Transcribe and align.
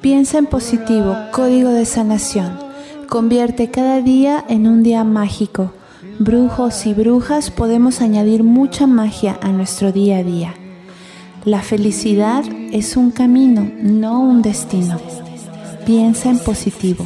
Piensa 0.00 0.38
en 0.38 0.46
positivo, 0.46 1.16
código 1.32 1.70
de 1.70 1.84
sanación. 1.84 2.56
Convierte 3.08 3.72
cada 3.72 4.00
día 4.00 4.44
en 4.48 4.68
un 4.68 4.84
día 4.84 5.02
mágico. 5.02 5.72
Brujos 6.20 6.86
y 6.86 6.94
brujas 6.94 7.50
podemos 7.50 8.00
añadir 8.00 8.44
mucha 8.44 8.86
magia 8.86 9.36
a 9.42 9.48
nuestro 9.48 9.90
día 9.90 10.18
a 10.18 10.22
día. 10.22 10.54
La 11.44 11.62
felicidad 11.62 12.44
es 12.70 12.96
un 12.96 13.10
camino, 13.10 13.68
no 13.80 14.20
un 14.20 14.40
destino. 14.40 15.00
Piensa 15.84 16.30
en 16.30 16.38
positivo. 16.38 17.04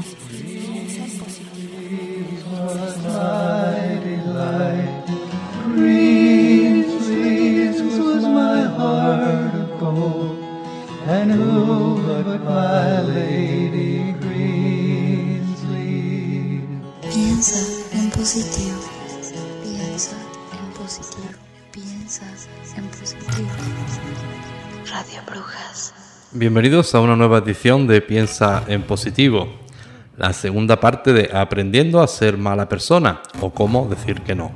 Bienvenidos 26.42 26.92
a 26.96 27.00
una 27.00 27.14
nueva 27.14 27.38
edición 27.38 27.86
de 27.86 28.00
Piensa 28.00 28.64
en 28.66 28.82
Positivo, 28.82 29.48
la 30.16 30.32
segunda 30.32 30.80
parte 30.80 31.12
de 31.12 31.30
Aprendiendo 31.32 32.02
a 32.02 32.08
ser 32.08 32.36
mala 32.36 32.68
persona 32.68 33.22
o 33.40 33.50
cómo 33.50 33.86
decir 33.86 34.22
que 34.22 34.34
no. 34.34 34.50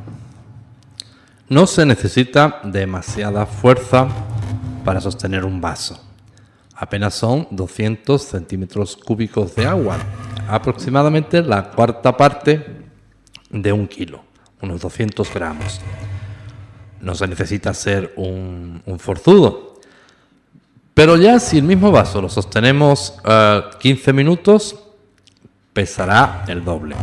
No 1.48 1.64
se 1.68 1.86
necesita 1.86 2.58
demasiada 2.64 3.46
fuerza 3.46 4.08
para 4.84 5.00
sostener 5.00 5.44
un 5.44 5.60
vaso. 5.60 5.96
Apenas 6.74 7.14
son 7.14 7.46
200 7.52 8.20
centímetros 8.20 8.96
cúbicos 8.96 9.54
de 9.54 9.66
agua, 9.66 9.96
aproximadamente 10.48 11.40
la 11.40 11.70
cuarta 11.70 12.16
parte 12.16 12.66
de 13.48 13.72
un 13.72 13.86
kilo, 13.86 14.24
unos 14.60 14.80
200 14.80 15.32
gramos. 15.32 15.80
No 17.00 17.14
se 17.14 17.28
necesita 17.28 17.72
ser 17.74 18.12
un, 18.16 18.82
un 18.86 18.98
forzudo, 18.98 19.65
pero 20.96 21.18
ya 21.18 21.38
si 21.38 21.58
el 21.58 21.64
mismo 21.64 21.92
vaso 21.92 22.22
lo 22.22 22.30
sostenemos 22.30 23.18
eh, 23.22 23.60
15 23.80 24.14
minutos, 24.14 24.74
pesará 25.74 26.46
el 26.48 26.64
doble. 26.64 26.96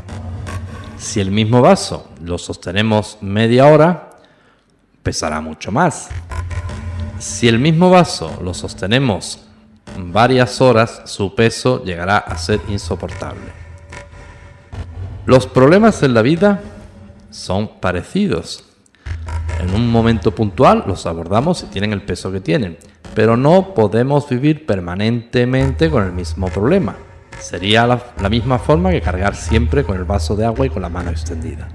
Si 0.97 1.19
el 1.19 1.29
mismo 1.29 1.61
vaso 1.61 2.09
lo 2.23 2.39
sostenemos 2.39 3.19
media 3.21 3.67
hora, 3.67 4.09
pesará 5.03 5.41
mucho 5.41 5.71
más. 5.71 6.09
Si 7.19 7.47
el 7.47 7.59
mismo 7.59 7.91
vaso 7.91 8.39
lo 8.41 8.55
sostenemos 8.55 9.45
varias 9.95 10.59
horas, 10.59 11.03
su 11.05 11.35
peso 11.35 11.83
llegará 11.83 12.17
a 12.17 12.35
ser 12.39 12.61
insoportable. 12.69 13.51
Los 15.27 15.45
problemas 15.45 16.01
en 16.01 16.15
la 16.15 16.23
vida 16.23 16.63
son 17.29 17.79
parecidos. 17.79 18.63
En 19.59 19.71
un 19.75 19.87
momento 19.91 20.33
puntual 20.33 20.83
los 20.87 21.05
abordamos 21.05 21.61
y 21.61 21.67
tienen 21.67 21.93
el 21.93 22.01
peso 22.01 22.31
que 22.31 22.41
tienen, 22.41 22.79
pero 23.16 23.38
no 23.38 23.74
podemos 23.74 24.28
vivir 24.29 24.66
permanentemente 24.66 25.90
con 25.90 26.03
el 26.03 26.12
mismo 26.12 26.47
problema. 26.47 26.96
Sería 27.40 27.85
la, 27.85 28.29
misma 28.29 28.59
forma 28.59 28.91
que 28.91 29.01
cargar 29.01 29.35
siempre 29.35 29.84
con 29.84 29.97
el 29.97 30.03
vaso 30.03 30.35
de 30.35 30.46
agua 30.46 30.66
y 30.66 30.69
con 30.69 30.81
la 30.81 30.90
mano 30.90 31.12
extendida. 31.12 31.68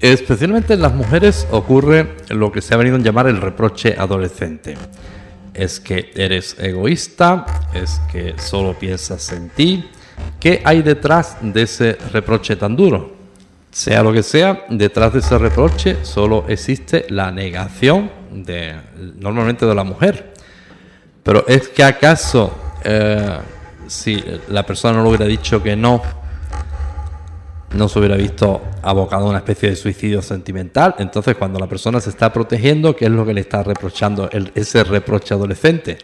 Especialmente 0.00 0.74
en 0.74 0.82
las 0.82 0.94
mujeres 0.94 1.46
ocurre 1.50 2.16
lo 2.28 2.52
que 2.52 2.60
se 2.60 2.74
ha 2.74 2.76
venido 2.76 2.96
a 2.96 3.00
llamar 3.00 3.26
el 3.26 3.40
reproche 3.40 3.96
adolescente. 3.98 4.76
Es 5.54 5.80
que 5.80 6.10
eres 6.14 6.56
egoísta, 6.58 7.46
es 7.72 8.00
que 8.12 8.34
solo 8.36 8.78
piensas 8.78 9.32
en 9.32 9.48
ti. 9.48 9.88
¿Qué 10.38 10.60
hay 10.64 10.82
detrás 10.82 11.38
de 11.40 11.62
ese 11.62 11.98
reproche 12.12 12.56
tan 12.56 12.76
duro? 12.76 13.16
Sea 13.70 14.02
lo 14.02 14.12
que 14.12 14.22
sea, 14.22 14.64
detrás 14.70 15.12
de 15.12 15.18
ese 15.18 15.36
reproche 15.38 15.98
solo 16.02 16.44
existe 16.48 17.06
la 17.10 17.30
negación 17.30 18.10
de 18.30 18.74
normalmente 19.18 19.66
de 19.66 19.74
la 19.74 19.84
mujer. 19.84 20.35
Pero 21.26 21.44
es 21.48 21.68
que 21.68 21.82
acaso 21.82 22.56
eh, 22.84 23.36
si 23.88 24.22
la 24.46 24.64
persona 24.64 24.96
no 24.96 25.02
le 25.02 25.08
hubiera 25.08 25.24
dicho 25.26 25.60
que 25.60 25.74
no, 25.74 26.00
no 27.72 27.88
se 27.88 27.98
hubiera 27.98 28.14
visto 28.14 28.62
abocado 28.80 29.26
a 29.26 29.30
una 29.30 29.38
especie 29.38 29.70
de 29.70 29.74
suicidio 29.74 30.22
sentimental. 30.22 30.94
Entonces, 30.98 31.34
cuando 31.34 31.58
la 31.58 31.66
persona 31.66 32.00
se 32.00 32.10
está 32.10 32.32
protegiendo, 32.32 32.94
¿qué 32.94 33.06
es 33.06 33.10
lo 33.10 33.26
que 33.26 33.34
le 33.34 33.40
está 33.40 33.64
reprochando 33.64 34.30
ese 34.54 34.84
reproche 34.84 35.34
adolescente? 35.34 35.98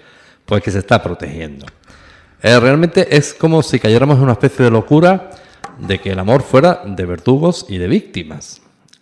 Pues 0.45 0.61
que 0.61 0.73
se 0.73 0.81
está 0.81 1.01
protegiendo. 1.01 1.67
Eh, 2.43 2.59
realmente 2.59 3.17
es 3.17 3.33
como 3.33 3.63
si 3.63 3.79
cayéramos 3.79 4.17
en 4.17 4.25
una 4.25 4.33
especie 4.33 4.65
de 4.65 4.73
locura 4.73 5.31
de 5.79 6.01
que 6.01 6.11
el 6.11 6.19
amor 6.19 6.43
fuera 6.43 6.83
de 6.85 7.07
verdugos 7.07 7.67
y 7.69 7.79
de 7.79 7.87
víctimas. 7.87 8.61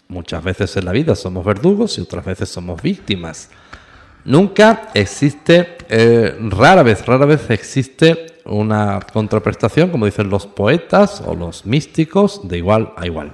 Muchas 0.09 0.45
veces 0.45 0.77
en 0.77 0.85
la 0.85 0.93
vida 0.93 1.15
somos 1.17 1.47
verdugos 1.47 1.97
y 1.97 2.03
otras 2.03 2.27
veces 2.27 2.51
somos 2.51 2.83
víctimas. 2.83 3.49
Nunca 4.25 4.89
existe, 4.95 5.79
eh, 5.89 6.37
rara 6.51 6.83
vez, 6.83 7.07
rara 7.07 7.25
vez 7.25 7.49
existe 7.51 8.27
una 8.45 9.01
contraprestación, 9.13 9.91
como 9.91 10.07
dicen 10.07 10.29
los 10.29 10.47
poetas 10.47 11.23
o 11.25 11.35
los 11.35 11.65
místicos, 11.65 12.47
de 12.47 12.59
igual 12.59 12.93
a 12.97 13.07
igual. 13.07 13.33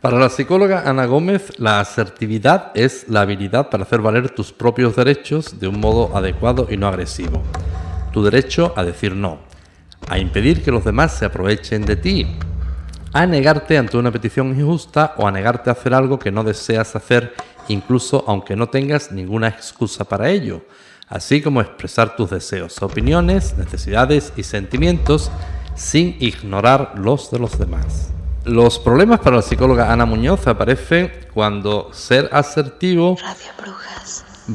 Para 0.00 0.18
la 0.18 0.30
psicóloga 0.30 0.88
Ana 0.88 1.04
Gómez, 1.06 1.58
la 1.58 1.80
asertividad 1.80 2.72
es 2.74 3.08
la 3.08 3.20
habilidad 3.20 3.68
para 3.68 3.82
hacer 3.82 4.00
valer 4.00 4.30
tus 4.30 4.52
propios 4.52 4.96
derechos 4.96 5.60
de 5.60 5.68
un 5.68 5.78
modo 5.78 6.16
adecuado 6.16 6.66
y 6.70 6.76
no 6.76 6.88
agresivo. 6.88 7.42
Tu 8.12 8.22
derecho 8.22 8.72
a 8.76 8.84
decir 8.84 9.14
no, 9.14 9.40
a 10.08 10.18
impedir 10.18 10.62
que 10.62 10.70
los 10.70 10.84
demás 10.84 11.12
se 11.12 11.26
aprovechen 11.26 11.84
de 11.84 11.96
ti, 11.96 12.26
a 13.12 13.26
negarte 13.26 13.76
ante 13.76 13.96
una 13.96 14.10
petición 14.10 14.58
injusta 14.58 15.14
o 15.18 15.26
a 15.26 15.32
negarte 15.32 15.70
a 15.70 15.74
hacer 15.74 15.92
algo 15.92 16.18
que 16.18 16.30
no 16.30 16.44
deseas 16.44 16.96
hacer, 16.96 17.34
incluso 17.70 18.24
aunque 18.26 18.56
no 18.56 18.68
tengas 18.68 19.12
ninguna 19.12 19.48
excusa 19.48 20.04
para 20.04 20.28
ello, 20.28 20.62
así 21.08 21.40
como 21.40 21.60
expresar 21.60 22.16
tus 22.16 22.30
deseos, 22.30 22.80
opiniones, 22.82 23.56
necesidades 23.56 24.32
y 24.36 24.42
sentimientos 24.42 25.30
sin 25.74 26.16
ignorar 26.20 26.92
los 26.96 27.30
de 27.30 27.38
los 27.38 27.58
demás. 27.58 28.12
Los 28.44 28.78
problemas 28.78 29.20
para 29.20 29.36
la 29.36 29.42
psicóloga 29.42 29.92
Ana 29.92 30.06
Muñoz 30.06 30.46
aparecen 30.46 31.12
cuando 31.34 31.90
ser 31.92 32.28
asertivo 32.32 33.16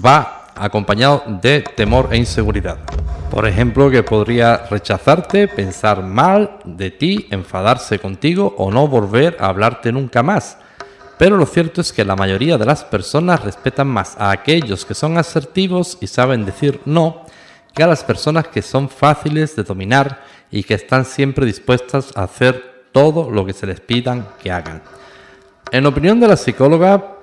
va 0.03 0.51
acompañado 0.55 1.23
de 1.41 1.61
temor 1.61 2.09
e 2.11 2.17
inseguridad. 2.17 2.77
Por 3.29 3.47
ejemplo, 3.47 3.89
que 3.89 4.03
podría 4.03 4.65
rechazarte, 4.69 5.47
pensar 5.47 6.01
mal 6.01 6.59
de 6.63 6.91
ti, 6.91 7.27
enfadarse 7.31 7.99
contigo 7.99 8.55
o 8.57 8.71
no 8.71 8.87
volver 8.87 9.37
a 9.39 9.47
hablarte 9.47 9.91
nunca 9.91 10.23
más. 10.23 10.57
Pero 11.17 11.37
lo 11.37 11.45
cierto 11.45 11.81
es 11.81 11.93
que 11.93 12.03
la 12.03 12.15
mayoría 12.15 12.57
de 12.57 12.65
las 12.65 12.83
personas 12.83 13.43
respetan 13.43 13.87
más 13.87 14.15
a 14.17 14.31
aquellos 14.31 14.85
que 14.85 14.93
son 14.93 15.17
asertivos 15.17 15.97
y 16.01 16.07
saben 16.07 16.45
decir 16.45 16.81
no 16.85 17.25
que 17.73 17.83
a 17.83 17.87
las 17.87 18.03
personas 18.03 18.47
que 18.47 18.61
son 18.61 18.89
fáciles 18.89 19.55
de 19.55 19.63
dominar 19.63 20.23
y 20.51 20.63
que 20.63 20.73
están 20.73 21.05
siempre 21.05 21.45
dispuestas 21.45 22.11
a 22.15 22.23
hacer 22.23 22.85
todo 22.91 23.29
lo 23.29 23.45
que 23.45 23.53
se 23.53 23.67
les 23.67 23.79
pidan 23.79 24.27
que 24.41 24.51
hagan. 24.51 24.81
En 25.71 25.85
opinión 25.85 26.19
de 26.19 26.27
la 26.27 26.37
psicóloga, 26.37 27.15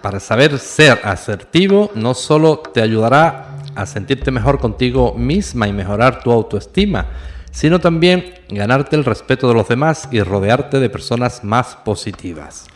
para 0.00 0.20
saber 0.20 0.58
ser 0.58 1.00
asertivo 1.02 1.90
no 1.94 2.14
solo 2.14 2.58
te 2.58 2.80
ayudará 2.80 3.56
a 3.74 3.86
sentirte 3.86 4.30
mejor 4.30 4.58
contigo 4.58 5.14
misma 5.14 5.68
y 5.68 5.72
mejorar 5.72 6.22
tu 6.22 6.30
autoestima, 6.30 7.06
sino 7.50 7.80
también 7.80 8.34
ganarte 8.48 8.96
el 8.96 9.04
respeto 9.04 9.48
de 9.48 9.54
los 9.54 9.68
demás 9.68 10.08
y 10.10 10.22
rodearte 10.22 10.78
de 10.78 10.88
personas 10.88 11.42
más 11.42 11.76
positivas. 11.76 12.69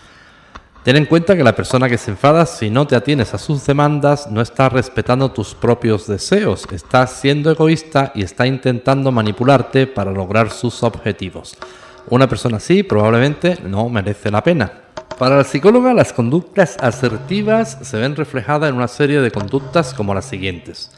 Ten 0.84 0.96
en 0.96 1.06
cuenta 1.06 1.34
que 1.34 1.42
la 1.42 1.56
persona 1.56 1.88
que 1.88 1.96
se 1.96 2.10
enfada, 2.10 2.44
si 2.44 2.68
no 2.68 2.86
te 2.86 2.94
atienes 2.94 3.32
a 3.32 3.38
sus 3.38 3.64
demandas, 3.64 4.30
no 4.30 4.42
está 4.42 4.68
respetando 4.68 5.32
tus 5.32 5.54
propios 5.54 6.06
deseos, 6.06 6.66
está 6.70 7.06
siendo 7.06 7.50
egoísta 7.50 8.12
y 8.14 8.22
está 8.22 8.46
intentando 8.46 9.10
manipularte 9.10 9.86
para 9.86 10.12
lograr 10.12 10.50
sus 10.50 10.82
objetivos. 10.82 11.56
Una 12.10 12.28
persona 12.28 12.58
así 12.58 12.82
probablemente 12.82 13.56
no 13.64 13.88
merece 13.88 14.30
la 14.30 14.42
pena. 14.42 14.72
Para 15.18 15.38
la 15.38 15.44
psicóloga, 15.44 15.94
las 15.94 16.12
conductas 16.12 16.76
asertivas 16.78 17.78
se 17.80 17.96
ven 17.96 18.14
reflejadas 18.14 18.68
en 18.68 18.76
una 18.76 18.88
serie 18.88 19.22
de 19.22 19.30
conductas 19.30 19.94
como 19.94 20.12
las 20.12 20.26
siguientes. 20.26 20.90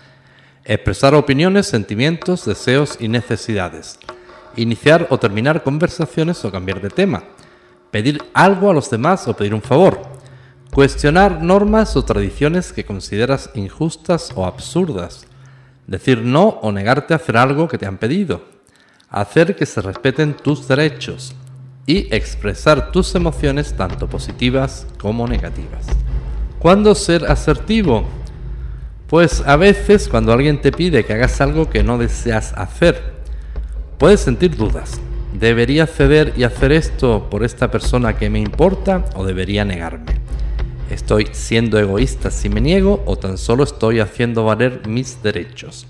Expresar 0.64 1.14
opiniones, 1.14 1.68
sentimientos, 1.68 2.44
deseos 2.44 2.96
y 2.98 3.06
necesidades. 3.06 4.00
Iniciar 4.56 5.06
o 5.10 5.18
terminar 5.18 5.62
conversaciones 5.62 6.44
o 6.44 6.50
cambiar 6.50 6.80
de 6.80 6.90
tema 6.90 7.22
pedir 7.90 8.22
algo 8.34 8.70
a 8.70 8.74
los 8.74 8.90
demás 8.90 9.26
o 9.28 9.34
pedir 9.34 9.54
un 9.54 9.62
favor, 9.62 10.00
cuestionar 10.72 11.42
normas 11.42 11.96
o 11.96 12.04
tradiciones 12.04 12.72
que 12.72 12.84
consideras 12.84 13.50
injustas 13.54 14.32
o 14.34 14.46
absurdas, 14.46 15.26
decir 15.86 16.22
no 16.22 16.48
o 16.62 16.72
negarte 16.72 17.14
a 17.14 17.16
hacer 17.16 17.36
algo 17.36 17.68
que 17.68 17.78
te 17.78 17.86
han 17.86 17.98
pedido, 17.98 18.42
hacer 19.08 19.56
que 19.56 19.66
se 19.66 19.80
respeten 19.80 20.34
tus 20.34 20.68
derechos 20.68 21.34
y 21.86 22.12
expresar 22.14 22.90
tus 22.90 23.14
emociones 23.14 23.74
tanto 23.74 24.08
positivas 24.08 24.86
como 24.98 25.26
negativas. 25.26 25.86
¿Cuándo 26.58 26.94
ser 26.94 27.24
asertivo? 27.30 28.04
Pues 29.06 29.42
a 29.46 29.56
veces 29.56 30.08
cuando 30.08 30.32
alguien 30.32 30.60
te 30.60 30.72
pide 30.72 31.04
que 31.04 31.12
hagas 31.12 31.40
algo 31.40 31.70
que 31.70 31.84
no 31.84 31.96
deseas 31.96 32.52
hacer, 32.54 33.14
puedes 33.98 34.20
sentir 34.20 34.56
dudas, 34.56 35.00
¿Debería 35.38 35.86
ceder 35.86 36.32
y 36.34 36.44
hacer 36.44 36.72
esto 36.72 37.28
por 37.28 37.44
esta 37.44 37.70
persona 37.70 38.16
que 38.16 38.30
me 38.30 38.40
importa 38.40 39.04
o 39.16 39.22
debería 39.22 39.66
negarme? 39.66 40.18
¿Estoy 40.88 41.28
siendo 41.32 41.78
egoísta 41.78 42.30
si 42.30 42.48
me 42.48 42.62
niego 42.62 43.02
o 43.04 43.18
tan 43.18 43.36
solo 43.36 43.64
estoy 43.64 44.00
haciendo 44.00 44.46
valer 44.46 44.88
mis 44.88 45.22
derechos? 45.22 45.86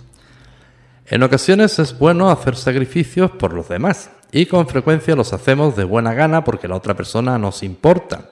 En 1.07 1.23
ocasiones 1.23 1.79
es 1.79 1.97
bueno 1.97 2.29
hacer 2.29 2.57
sacrificios 2.57 3.31
por 3.31 3.53
los 3.53 3.69
demás 3.69 4.11
y 4.33 4.47
con 4.47 4.67
frecuencia 4.67 5.15
los 5.15 5.33
hacemos 5.33 5.77
de 5.77 5.85
buena 5.85 6.13
gana 6.13 6.43
porque 6.43 6.67
la 6.67 6.75
otra 6.75 6.95
persona 6.97 7.39
nos 7.39 7.63
importa. 7.63 8.31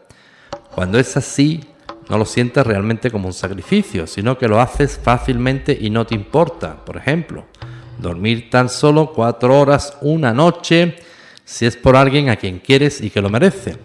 Cuando 0.74 0.98
es 0.98 1.16
así, 1.16 1.60
no 2.08 2.18
lo 2.18 2.24
sientes 2.24 2.66
realmente 2.66 3.12
como 3.12 3.28
un 3.28 3.34
sacrificio, 3.34 4.08
sino 4.08 4.36
que 4.36 4.48
lo 4.48 4.60
haces 4.60 4.98
fácilmente 5.00 5.78
y 5.80 5.90
no 5.90 6.06
te 6.06 6.16
importa. 6.16 6.84
Por 6.84 6.96
ejemplo, 6.96 7.44
dormir 7.98 8.50
tan 8.50 8.68
solo 8.68 9.12
cuatro 9.12 9.58
horas 9.58 9.96
una 10.00 10.32
noche 10.32 10.96
si 11.44 11.66
es 11.66 11.76
por 11.76 11.96
alguien 11.96 12.30
a 12.30 12.36
quien 12.36 12.58
quieres 12.58 13.00
y 13.00 13.10
que 13.10 13.20
lo 13.20 13.30
merece. 13.30 13.76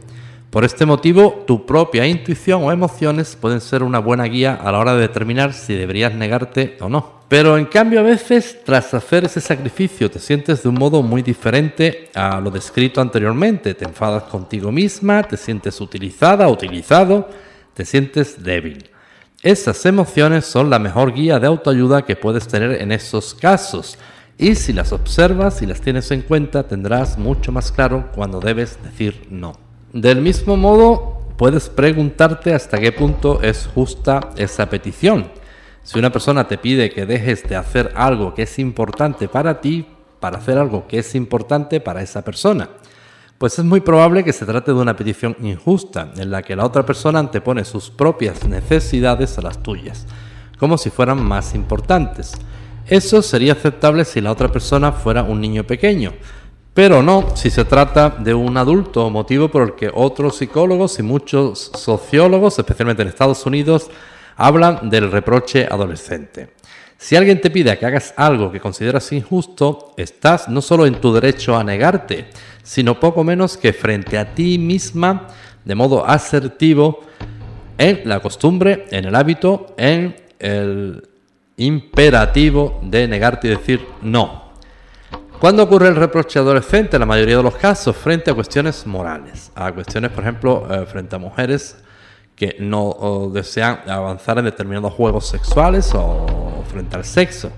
Por 0.50 0.65
este 0.65 0.85
motivo, 0.88 1.44
tu 1.45 1.65
propia 1.65 2.07
intuición 2.07 2.63
o 2.63 2.71
emociones 2.71 3.35
pueden 3.35 3.61
ser 3.61 3.83
una 3.83 4.00
buena 4.00 4.23
guía 4.23 4.56
a 4.56 4.71
la 4.71 4.79
hora 4.79 4.95
de 4.95 5.01
determinar 5.01 5.53
si 5.53 5.75
deberías 5.75 6.15
negarte 6.15 6.75
o 6.79 6.89
no. 6.89 7.19
Pero 7.27 7.59
en 7.59 7.65
cambio 7.65 8.00
a 8.00 8.03
veces, 8.03 8.57
tras 8.65 8.91
hacer 8.95 9.25
ese 9.25 9.41
sacrificio, 9.41 10.09
te 10.09 10.17
sientes 10.17 10.63
de 10.63 10.69
un 10.69 10.75
modo 10.75 11.03
muy 11.03 11.21
diferente 11.21 12.09
a 12.15 12.39
lo 12.39 12.50
descrito 12.50 13.00
anteriormente. 13.00 13.75
Te 13.75 13.85
enfadas 13.85 14.23
contigo 14.23 14.71
misma, 14.71 15.21
te 15.21 15.38
sientes 15.38 15.79
utilizada, 15.79 16.50
utilizado, 16.50 17.29
te 17.75 17.85
sientes 17.85 18.44
débil. 18.44 18.89
Esas 19.41 19.86
emociones 19.86 20.45
son 20.45 20.69
la 20.69 20.80
mejor 20.80 21.13
guía 21.13 21.39
de 21.39 21.47
autoayuda 21.47 22.03
que 22.03 22.18
puedes 22.18 22.45
tener 22.45 22.81
en 22.81 22.91
esos 22.91 23.33
casos. 23.33 23.97
Y 24.38 24.56
si 24.56 24.74
las 24.74 24.91
observas 24.91 25.62
y 25.62 25.65
las 25.65 25.80
tienes 25.80 26.12
en 26.12 26.24
cuenta, 26.24 26.68
tendrás 26.68 27.18
mucho 27.18 27.53
más 27.53 27.71
claro 27.71 28.09
cuando 28.13 28.41
debes 28.41 28.77
decir 28.83 29.27
no. 29.30 29.53
Del 29.94 30.19
mismo 30.19 30.57
modo, 30.57 31.21
puedes 31.38 31.69
preguntarte 31.69 32.53
hasta 32.53 32.80
qué 32.80 32.91
punto 32.91 33.41
es 33.41 33.69
justa 33.74 34.31
esa 34.36 34.69
petición. 34.69 35.31
Si 35.83 35.97
una 35.97 36.12
persona 36.12 36.45
te 36.45 36.57
pide 36.57 36.89
que 36.89 37.06
dejes 37.06 37.47
de 37.47 37.56
hacer 37.56 37.94
algo 37.95 38.33
que 38.33 38.44
es 38.44 38.59
importante 38.59 39.30
para 39.30 39.62
ti, 39.62 39.88
para 40.19 40.39
hacer 40.39 40.57
algo 40.57 40.86
que 40.86 41.00
es 41.00 41.15
importante 41.15 41.80
para 41.80 42.01
esa 42.01 42.25
persona 42.25 42.68
pues 43.39 43.57
es 43.57 43.63
muy 43.63 43.80
probable 43.80 44.25
que 44.25 44.33
se 44.33 44.45
trate 44.45 44.74
de 44.74 44.77
una 44.77 44.97
petición 44.97 45.36
injusta, 45.41 46.12
en 46.18 46.30
la 46.30 46.44
que 46.44 46.57
la 46.57 46.65
otra 46.65 46.86
persona 46.86 47.19
antepone 47.19 47.63
sus 47.63 47.89
propias 47.89 48.45
necesidades 48.45 49.38
a 49.38 49.41
las 49.41 49.63
tuyas, 49.63 50.06
como 50.59 50.77
si 50.77 50.89
fueran 50.89 51.24
más 51.24 51.56
importantes. 51.56 52.33
Eso 52.86 53.21
sería 53.21 53.53
aceptable 53.53 54.03
si 54.03 54.19
la 54.19 54.33
otra 54.33 54.50
persona 54.50 54.91
fuera 54.91 55.24
un 55.24 55.39
niño 55.39 55.63
pequeño, 55.63 56.12
pero 56.74 57.01
no 57.01 57.33
si 57.38 57.50
se 57.50 57.63
trata 57.63 58.09
de 58.09 58.33
un 58.33 58.57
adulto, 58.57 59.09
motivo 59.09 59.47
por 59.47 59.62
el 59.62 59.75
que 59.75 59.89
otros 59.94 60.36
psicólogos 60.36 61.00
y 61.00 61.03
muchos 61.03 61.71
sociólogos, 61.75 62.59
especialmente 62.59 63.03
en 63.03 63.07
Estados 63.07 63.45
Unidos, 63.45 63.89
hablan 64.36 64.89
del 64.89 65.09
reproche 65.09 65.65
adolescente. 65.65 66.50
Si 67.01 67.16
alguien 67.16 67.40
te 67.40 67.50
pide 67.50 67.80
que 67.80 67.86
hagas 67.86 68.13
algo 68.18 68.51
que 68.51 68.60
consideras 68.60 69.10
injusto, 69.13 69.94
estás 69.96 70.50
no 70.50 70.62
solo 70.62 70.86
en 70.86 71.00
tu 71.00 71.13
derecho 71.13 71.56
a 71.56 71.63
negarte, 71.63 72.25
sino 72.62 73.00
poco 73.00 73.24
menos 73.24 73.56
que 73.56 73.72
frente 73.72 74.18
a 74.18 74.36
ti 74.36 74.60
misma, 74.60 75.28
de 75.63 75.75
modo 75.75 76.06
asertivo, 76.06 77.00
en 77.78 78.01
la 78.04 78.19
costumbre, 78.19 78.86
en 78.92 79.06
el 79.06 79.16
hábito, 79.16 79.75
en 79.78 80.13
el 80.40 81.07
imperativo 81.56 82.81
de 82.84 83.07
negarte 83.07 83.48
y 83.48 83.51
decir 83.51 83.88
no. 84.01 84.51
¿Cuándo 85.40 85.63
ocurre 85.63 85.88
el 85.88 85.96
reproche 85.96 86.38
adolescente? 86.38 86.98
En 86.98 87.00
la 87.00 87.06
mayoría 87.06 87.38
de 87.38 87.44
los 87.44 87.56
casos, 87.56 87.96
frente 87.96 88.30
a 88.30 88.34
cuestiones 88.34 88.86
morales, 88.86 89.54
a 89.56 89.72
cuestiones, 89.72 90.12
por 90.12 90.25
ejemplo, 90.25 90.68
eh, 90.69 90.86
frente 90.86 91.16
a 91.16 91.19
mujeres 91.19 91.78
que 92.36 92.57
no 92.60 93.31
desean 93.34 93.90
avanzar 93.90 94.38
en 94.40 94.46
determinados 94.46 94.94
juegos 94.94 95.28
sexuales 95.28 95.94
o 95.94 96.49
frente 96.69 96.95
al 96.95 97.06
sexo. 97.06 97.51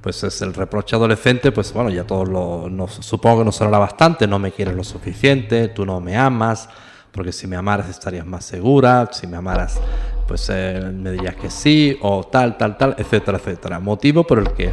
Pues 0.00 0.24
es 0.24 0.42
el 0.42 0.54
reproche 0.54 0.96
adolescente, 0.96 1.52
pues 1.52 1.72
bueno, 1.72 1.90
ya 1.90 2.04
todos 2.04 2.28
lo, 2.28 2.88
supongo 2.88 3.40
que 3.40 3.44
nos 3.44 3.56
sonará 3.56 3.78
bastante, 3.78 4.26
no 4.26 4.38
me 4.38 4.50
quieres 4.50 4.74
lo 4.74 4.82
suficiente, 4.82 5.68
tú 5.68 5.86
no 5.86 6.00
me 6.00 6.16
amas, 6.16 6.68
porque 7.12 7.30
si 7.30 7.46
me 7.46 7.54
amaras 7.54 7.88
estarías 7.88 8.26
más 8.26 8.44
segura, 8.44 9.08
si 9.12 9.28
me 9.28 9.36
amaras, 9.36 9.78
pues 10.26 10.50
eh, 10.52 10.90
me 10.92 11.12
dirías 11.12 11.36
que 11.36 11.50
sí, 11.50 11.96
o 12.02 12.24
tal, 12.24 12.56
tal, 12.56 12.76
tal, 12.76 12.96
etcétera, 12.98 13.38
etcétera. 13.38 13.78
Motivo 13.78 14.26
por 14.26 14.40
el 14.40 14.50
que 14.52 14.72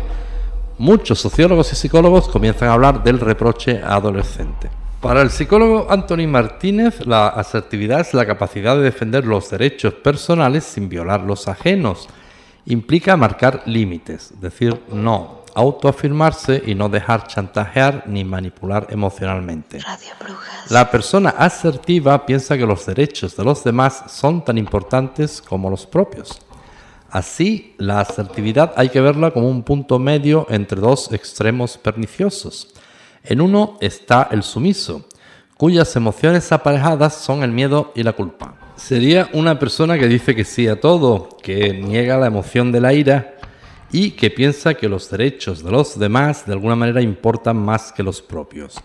muchos 0.80 1.20
sociólogos 1.20 1.72
y 1.74 1.76
psicólogos 1.76 2.28
comienzan 2.28 2.70
a 2.70 2.74
hablar 2.74 3.04
del 3.04 3.20
reproche 3.20 3.82
adolescente. 3.84 4.70
Para 5.02 5.22
el 5.22 5.30
psicólogo 5.30 5.88
Anthony 5.90 6.28
Martínez, 6.28 7.06
la 7.06 7.28
asertividad 7.28 8.02
es 8.02 8.14
la 8.14 8.26
capacidad 8.26 8.76
de 8.76 8.84
defender 8.84 9.26
los 9.26 9.50
derechos 9.50 9.94
personales 9.94 10.66
sin 10.66 10.90
violar 10.90 11.22
los 11.22 11.48
ajenos. 11.48 12.10
Implica 12.70 13.18
marcar 13.18 13.64
límites, 13.66 14.32
decir 14.40 14.80
no, 14.92 15.44
autoafirmarse 15.56 16.62
y 16.68 16.76
no 16.76 16.88
dejar 16.88 17.26
chantajear 17.26 18.04
ni 18.06 18.24
manipular 18.24 18.86
emocionalmente. 18.92 19.80
La 20.70 20.92
persona 20.92 21.32
asertiva 21.32 22.28
piensa 22.28 22.56
que 22.60 22.68
los 22.68 22.86
derechos 22.86 23.36
de 23.36 23.44
los 23.44 23.64
demás 23.64 24.04
son 24.10 24.46
tan 24.46 24.60
importantes 24.60 25.42
como 25.42 25.72
los 25.72 25.88
propios. 25.88 26.40
Así, 27.10 27.74
la 27.80 28.02
asertividad 28.02 28.72
hay 28.76 28.90
que 28.90 29.02
verla 29.02 29.32
como 29.32 29.50
un 29.50 29.64
punto 29.64 29.98
medio 29.98 30.46
entre 30.52 30.80
dos 30.80 31.12
extremos 31.12 31.76
perniciosos. 31.76 32.68
En 33.24 33.42
uno 33.42 33.80
está 33.82 34.28
el 34.30 34.44
sumiso, 34.44 35.08
cuyas 35.58 35.96
emociones 35.96 36.52
aparejadas 36.52 37.16
son 37.16 37.42
el 37.42 37.52
miedo 37.52 37.92
y 37.96 38.04
la 38.04 38.14
culpa. 38.14 38.69
Sería 38.80 39.30
una 39.34 39.60
persona 39.60 40.00
que 40.00 40.08
dice 40.08 40.34
que 40.34 40.46
sí 40.46 40.68
a 40.68 40.80
todo, 40.80 41.38
que 41.44 41.74
niega 41.74 42.18
la 42.18 42.28
emoción 42.28 42.72
de 42.72 42.80
la 42.80 42.94
ira 42.94 43.36
y 43.92 44.12
que 44.12 44.32
piensa 44.32 44.74
que 44.74 44.88
los 44.88 45.12
derechos 45.12 45.64
de 45.64 45.70
los 45.70 46.00
demás 46.00 46.46
de 46.46 46.54
alguna 46.54 46.78
manera 46.78 47.02
importan 47.02 47.58
más 47.58 47.92
que 47.92 48.04
los 48.04 48.22
propios. 48.22 48.80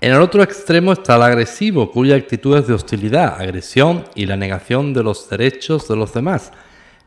En 0.00 0.12
el 0.12 0.20
otro 0.20 0.42
extremo 0.42 0.92
está 0.92 1.16
el 1.16 1.22
agresivo, 1.22 1.90
cuya 1.90 2.14
actitud 2.14 2.56
es 2.56 2.68
de 2.68 2.74
hostilidad, 2.74 3.40
agresión 3.40 4.04
y 4.14 4.24
la 4.24 4.36
negación 4.36 4.94
de 4.94 5.02
los 5.02 5.28
derechos 5.28 5.88
de 5.88 5.96
los 5.96 6.14
demás. 6.14 6.52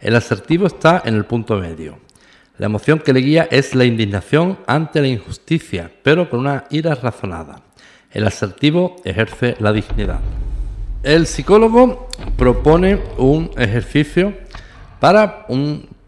El 0.01 0.15
asertivo 0.15 0.67
está 0.67 1.01
en 1.05 1.15
el 1.15 1.25
punto 1.25 1.57
medio. 1.57 1.97
La 2.57 2.65
emoción 2.65 2.99
que 2.99 3.13
le 3.13 3.21
guía 3.21 3.47
es 3.49 3.73
la 3.73 3.85
indignación 3.85 4.59
ante 4.67 4.99
la 4.99 5.07
injusticia, 5.07 5.89
pero 6.03 6.29
con 6.29 6.41
una 6.41 6.65
ira 6.71 6.93
razonada. 6.93 7.63
El 8.11 8.27
asertivo 8.27 8.97
ejerce 9.05 9.55
la 9.59 9.71
dignidad. 9.71 10.19
El 11.03 11.25
psicólogo 11.25 12.09
propone 12.37 13.01
un 13.17 13.49
ejercicio 13.57 14.35
para 14.99 15.47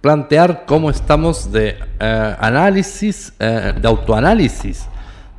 plantear 0.02 0.66
cómo 0.68 0.92
estamos 0.92 1.52
de 1.52 1.80
eh, 2.00 2.36
análisis, 2.40 3.34
eh, 3.40 3.74
de 3.76 3.88
autoanálisis, 3.88 4.86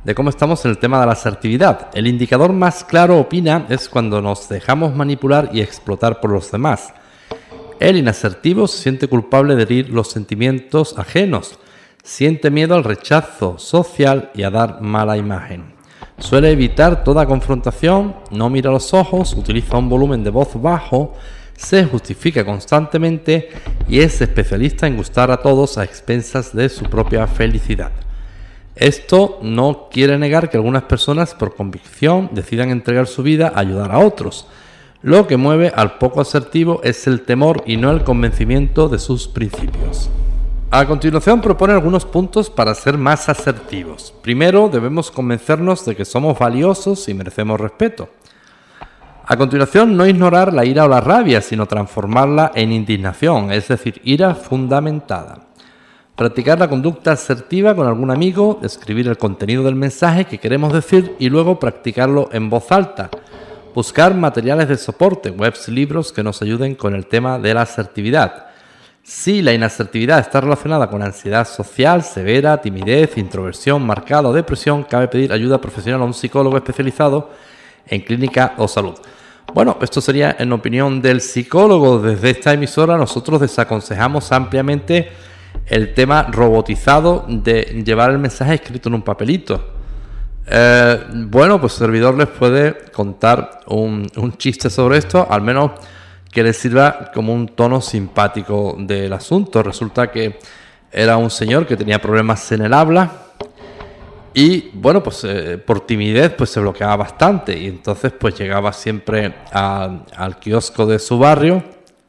de 0.03 0.13
cómo 0.13 0.29
estamos 0.29 0.65
en 0.65 0.71
el 0.71 0.77
tema 0.77 0.99
de 0.99 1.05
la 1.05 1.13
asertividad. 1.13 1.87
El 1.93 2.07
indicador 2.07 2.51
más 2.51 2.83
claro, 2.83 3.17
opina, 3.17 3.65
es 3.69 3.87
cuando 3.87 4.21
nos 4.21 4.49
dejamos 4.49 4.93
manipular 4.93 5.49
y 5.53 5.61
explotar 5.61 6.19
por 6.19 6.31
los 6.31 6.51
demás. 6.51 6.93
El 7.79 7.95
inasertivo 7.95 8.67
se 8.67 8.83
siente 8.83 9.07
culpable 9.07 9.55
de 9.55 9.61
herir 9.61 9.89
los 9.89 10.09
sentimientos 10.11 10.99
ajenos, 10.99 11.59
siente 12.03 12.51
miedo 12.51 12.75
al 12.75 12.83
rechazo 12.83 13.57
social 13.57 14.31
y 14.35 14.43
a 14.43 14.49
dar 14.49 14.81
mala 14.81 15.15
imagen. 15.15 15.74
Suele 16.19 16.51
evitar 16.51 17.03
toda 17.03 17.25
confrontación, 17.25 18.15
no 18.31 18.49
mira 18.49 18.71
los 18.71 18.93
ojos, 18.93 19.33
utiliza 19.33 19.77
un 19.77 19.89
volumen 19.89 20.23
de 20.23 20.29
voz 20.29 20.49
bajo, 20.61 21.13
se 21.57 21.85
justifica 21.85 22.45
constantemente 22.45 23.49
y 23.87 23.99
es 23.99 24.21
especialista 24.21 24.87
en 24.87 24.97
gustar 24.97 25.29
a 25.31 25.37
todos 25.37 25.77
a 25.77 25.83
expensas 25.83 26.55
de 26.55 26.69
su 26.69 26.85
propia 26.85 27.27
felicidad. 27.27 27.91
Esto 28.75 29.39
no 29.41 29.87
quiere 29.89 30.17
negar 30.17 30.49
que 30.49 30.57
algunas 30.57 30.83
personas 30.83 31.33
por 31.33 31.55
convicción 31.55 32.29
decidan 32.33 32.71
entregar 32.71 33.07
su 33.07 33.23
vida 33.23 33.51
a 33.53 33.59
ayudar 33.59 33.91
a 33.91 33.99
otros. 33.99 34.47
Lo 35.01 35.27
que 35.27 35.37
mueve 35.37 35.71
al 35.75 35.97
poco 35.97 36.19
asertivo 36.19 36.81
es 36.83 37.07
el 37.07 37.21
temor 37.21 37.63
y 37.65 37.77
no 37.77 37.91
el 37.91 38.03
convencimiento 38.03 38.89
de 38.89 38.99
sus 38.99 39.27
principios. 39.27 40.09
A 40.71 40.85
continuación 40.85 41.41
propone 41.41 41.73
algunos 41.73 42.05
puntos 42.05 42.49
para 42.49 42.75
ser 42.75 42.97
más 42.97 43.29
asertivos. 43.29 44.13
Primero, 44.21 44.67
debemos 44.67 45.11
convencernos 45.11 45.85
de 45.85 45.95
que 45.95 46.05
somos 46.05 46.37
valiosos 46.37 47.07
y 47.07 47.13
merecemos 47.13 47.59
respeto. 47.59 48.09
A 49.27 49.37
continuación, 49.37 49.95
no 49.95 50.05
ignorar 50.05 50.53
la 50.53 50.65
ira 50.65 50.85
o 50.85 50.87
la 50.87 51.01
rabia, 51.01 51.41
sino 51.41 51.65
transformarla 51.65 52.51
en 52.55 52.71
indignación, 52.71 53.51
es 53.51 53.67
decir, 53.67 54.01
ira 54.03 54.35
fundamentada. 54.35 55.47
Practicar 56.15 56.59
la 56.59 56.67
conducta 56.67 57.11
asertiva 57.11 57.75
con 57.75 57.87
algún 57.87 58.11
amigo, 58.11 58.59
escribir 58.63 59.07
el 59.07 59.17
contenido 59.17 59.63
del 59.63 59.75
mensaje 59.75 60.25
que 60.25 60.39
queremos 60.39 60.73
decir 60.73 61.15
y 61.19 61.29
luego 61.29 61.59
practicarlo 61.59 62.29
en 62.33 62.49
voz 62.49 62.71
alta. 62.71 63.09
Buscar 63.73 64.13
materiales 64.13 64.67
de 64.67 64.77
soporte, 64.77 65.29
webs, 65.29 65.69
libros 65.69 66.11
que 66.11 66.23
nos 66.23 66.41
ayuden 66.41 66.75
con 66.75 66.95
el 66.95 67.07
tema 67.07 67.39
de 67.39 67.53
la 67.53 67.63
asertividad. 67.63 68.44
Si 69.07 69.43
la 69.43 69.53
inasertividad 69.53 70.17
está 70.17 70.41
relacionada 70.41 70.89
con 70.89 71.03
ansiedad 71.03 71.47
social 71.47 72.01
severa, 72.01 72.59
timidez, 72.59 73.19
introversión 73.19 73.85
marcada 73.85 74.29
o 74.29 74.33
depresión, 74.33 74.81
cabe 74.83 75.07
pedir 75.07 75.31
ayuda 75.31 75.61
profesional 75.61 76.01
a 76.01 76.05
un 76.05 76.13
psicólogo 76.15 76.57
especializado 76.57 77.29
en 77.85 78.01
clínica 78.01 78.55
o 78.57 78.67
salud. 78.67 78.95
Bueno, 79.53 79.77
esto 79.79 80.01
sería 80.01 80.35
en 80.39 80.51
opinión 80.51 81.03
del 81.03 81.21
psicólogo. 81.21 81.99
Desde 81.99 82.31
esta 82.31 82.53
emisora 82.53 82.97
nosotros 82.97 83.41
desaconsejamos 83.41 84.31
ampliamente 84.31 85.11
el 85.67 85.93
tema 85.93 86.23
robotizado 86.23 87.27
de 87.29 87.83
llevar 87.85 88.09
el 88.09 88.17
mensaje 88.17 88.55
escrito 88.55 88.89
en 88.89 88.95
un 88.95 89.01
papelito. 89.03 89.69
Eh, 90.47 90.99
bueno, 91.27 91.61
pues 91.61 91.73
servidor 91.73 92.17
les 92.17 92.29
puede 92.29 92.75
contar 92.91 93.59
un, 93.67 94.09
chiste 94.39 94.71
sobre 94.71 94.97
esto, 94.97 95.27
al 95.29 95.43
menos 95.43 95.73
que 96.35 96.43
les 96.43 96.57
sirva 96.57 97.11
como 97.13 97.33
un 97.33 97.47
tono 97.47 97.81
simpático 97.81 98.75
del 98.77 99.13
asunto. 99.13 99.63
Resulta 99.63 100.11
que 100.11 100.37
era 100.91 101.17
un 101.17 101.31
señor 101.31 101.65
que 101.65 101.77
tenía 101.77 101.99
problemas 101.99 102.51
en 102.51 102.61
el 102.61 102.73
habla, 102.73 103.25
y 104.37 104.69
bueno, 104.73 105.01
pues 105.01 105.23
eh, 105.23 105.57
por 105.57 105.85
timidez 105.87 106.33
pues 106.33 106.49
se 106.49 106.59
bloqueaba 106.59 106.97
bastante 106.97 107.57
y 107.57 107.67
entonces 107.67 108.11
pues 108.11 108.37
llegaba 108.37 108.73
siempre 108.73 109.33
al 109.53 110.39
kiosco 110.41 110.85
de 110.85 110.99
su 110.99 111.17
barrio 111.17 111.63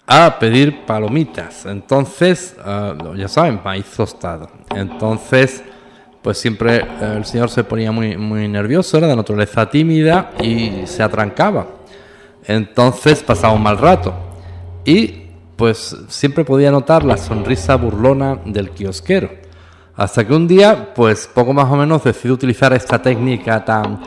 a 0.09 0.37
pedir 0.41 0.85
palomitas. 0.85 1.67
Entonces, 1.67 2.57
ah, 2.65 2.95
ya 3.15 3.29
saben, 3.29 3.61
maíz 3.65 3.87
tostado. 3.97 4.51
Entonces, 4.75 5.63
pues 6.21 6.37
siempre 6.39 6.79
eh, 6.79 7.15
el 7.17 7.25
señor 7.25 7.49
se 7.49 7.63
ponía 7.63 7.93
muy, 7.93 8.17
muy 8.17 8.49
nervioso, 8.49 8.99
era 8.99 9.07
de 9.07 9.15
naturaleza 9.15 9.71
tímida 9.71 10.33
y 10.43 10.85
se 10.87 11.05
atrancaba. 11.05 11.76
Entonces 12.47 13.23
pasaba 13.23 13.53
un 13.53 13.63
mal 13.63 13.79
rato. 13.79 14.15
Y 14.85 15.27
pues 15.57 15.97
siempre 16.09 16.45
podía 16.45 16.71
notar 16.71 17.05
la 17.05 17.17
sonrisa 17.17 17.77
burlona 17.77 18.39
del 18.45 18.71
kiosquero. 18.71 19.31
Hasta 19.97 20.27
que 20.27 20.35
un 20.35 20.47
día, 20.47 20.93
pues 20.95 21.27
poco 21.27 21.55
más 21.55 21.71
o 21.71 21.77
menos, 21.77 22.05
decido 22.05 22.35
utilizar 22.35 22.73
esta 22.75 23.01
técnica 23.01 23.65
tan... 23.65 23.99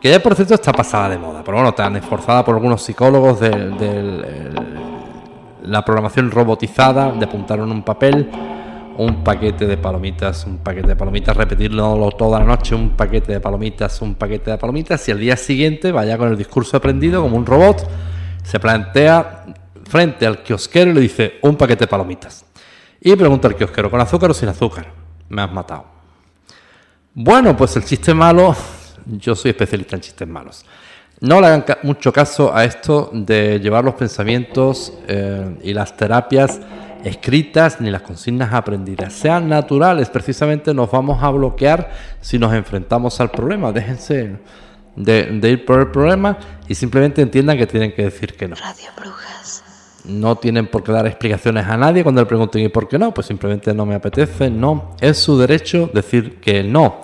que 0.00 0.10
ya 0.10 0.22
por 0.22 0.34
cierto 0.34 0.54
está 0.54 0.72
pasada 0.72 1.10
de 1.10 1.18
moda, 1.18 1.42
pero 1.44 1.58
bueno, 1.58 1.74
tan 1.74 1.94
esforzada 1.96 2.42
por 2.42 2.54
algunos 2.54 2.82
psicólogos 2.82 3.38
de, 3.38 4.50
la 5.62 5.84
programación 5.84 6.30
robotizada, 6.30 7.12
de 7.12 7.24
apuntar 7.26 7.58
en 7.58 7.70
un 7.70 7.82
papel 7.82 8.30
un 9.04 9.24
paquete 9.24 9.66
de 9.66 9.76
palomitas, 9.76 10.44
un 10.46 10.58
paquete 10.58 10.88
de 10.88 10.96
palomitas, 10.96 11.36
repetirlo 11.36 12.10
toda 12.18 12.40
la 12.40 12.44
noche, 12.44 12.74
un 12.74 12.90
paquete 12.90 13.32
de 13.32 13.40
palomitas, 13.40 14.02
un 14.02 14.14
paquete 14.14 14.50
de 14.50 14.58
palomitas, 14.58 15.08
y 15.08 15.12
al 15.12 15.18
día 15.18 15.36
siguiente 15.36 15.90
vaya 15.90 16.18
con 16.18 16.28
el 16.28 16.36
discurso 16.36 16.76
aprendido 16.76 17.22
como 17.22 17.36
un 17.36 17.46
robot, 17.46 17.88
se 18.42 18.60
plantea 18.60 19.46
frente 19.84 20.26
al 20.26 20.42
kiosquero 20.42 20.90
y 20.90 20.94
le 20.94 21.00
dice 21.00 21.34
un 21.42 21.56
paquete 21.56 21.84
de 21.84 21.88
palomitas. 21.88 22.44
Y 23.00 23.16
pregunta 23.16 23.48
al 23.48 23.56
kiosquero, 23.56 23.90
¿con 23.90 24.00
azúcar 24.00 24.30
o 24.30 24.34
sin 24.34 24.48
azúcar? 24.48 25.00
me 25.30 25.42
has 25.42 25.52
matado. 25.52 25.86
Bueno, 27.14 27.56
pues 27.56 27.74
el 27.76 27.84
chiste 27.84 28.12
malo, 28.12 28.54
yo 29.06 29.34
soy 29.34 29.52
especialista 29.52 29.96
en 29.96 30.02
chistes 30.02 30.28
malos. 30.28 30.64
No 31.20 31.40
le 31.40 31.46
hagan 31.46 31.64
mucho 31.82 32.12
caso 32.12 32.54
a 32.54 32.64
esto 32.64 33.10
de 33.12 33.58
llevar 33.60 33.84
los 33.84 33.94
pensamientos 33.94 34.92
eh, 35.06 35.58
y 35.62 35.72
las 35.72 35.96
terapias 35.96 36.60
escritas 37.04 37.80
ni 37.80 37.90
las 37.90 38.02
consignas 38.02 38.52
aprendidas. 38.52 39.12
Sean 39.12 39.48
naturales, 39.48 40.08
precisamente 40.08 40.74
nos 40.74 40.90
vamos 40.90 41.22
a 41.22 41.30
bloquear 41.30 41.90
si 42.20 42.38
nos 42.38 42.52
enfrentamos 42.54 43.20
al 43.20 43.30
problema. 43.30 43.72
Déjense 43.72 44.38
de, 44.96 45.24
de 45.24 45.50
ir 45.50 45.64
por 45.64 45.80
el 45.80 45.90
problema 45.90 46.38
y 46.68 46.74
simplemente 46.74 47.22
entiendan 47.22 47.58
que 47.58 47.66
tienen 47.66 47.92
que 47.92 48.04
decir 48.04 48.34
que 48.36 48.48
no. 48.48 48.56
Radio 48.56 48.88
Brujas. 48.96 49.64
No 50.04 50.36
tienen 50.36 50.66
por 50.66 50.82
qué 50.82 50.92
dar 50.92 51.06
explicaciones 51.06 51.66
a 51.66 51.76
nadie 51.76 52.02
cuando 52.02 52.22
le 52.22 52.26
pregunten 52.26 52.62
¿y 52.62 52.68
por 52.68 52.88
qué 52.88 52.98
no? 52.98 53.12
Pues 53.12 53.26
simplemente 53.26 53.74
no 53.74 53.84
me 53.84 53.94
apetece, 53.94 54.50
no. 54.50 54.96
Es 55.00 55.18
su 55.18 55.38
derecho 55.38 55.90
decir 55.92 56.40
que 56.40 56.62
no. 56.62 57.00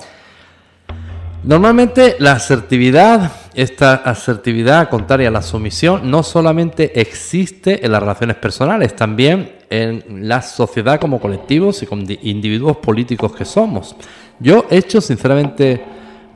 Normalmente 1.46 2.16
la 2.18 2.32
asertividad, 2.32 3.30
esta 3.54 3.94
asertividad 3.94 4.88
contraria 4.88 5.28
a 5.28 5.30
la 5.30 5.42
sumisión, 5.42 6.10
no 6.10 6.24
solamente 6.24 7.00
existe 7.00 7.86
en 7.86 7.92
las 7.92 8.00
relaciones 8.00 8.36
personales, 8.36 8.96
también 8.96 9.55
en 9.70 10.28
la 10.28 10.42
sociedad 10.42 11.00
como 11.00 11.20
colectivos 11.20 11.82
y 11.82 11.86
como 11.86 12.02
individuos 12.22 12.76
políticos 12.78 13.34
que 13.34 13.44
somos. 13.44 13.96
Yo 14.38 14.66
he 14.70 14.78
hecho 14.78 15.00
sinceramente 15.00 15.82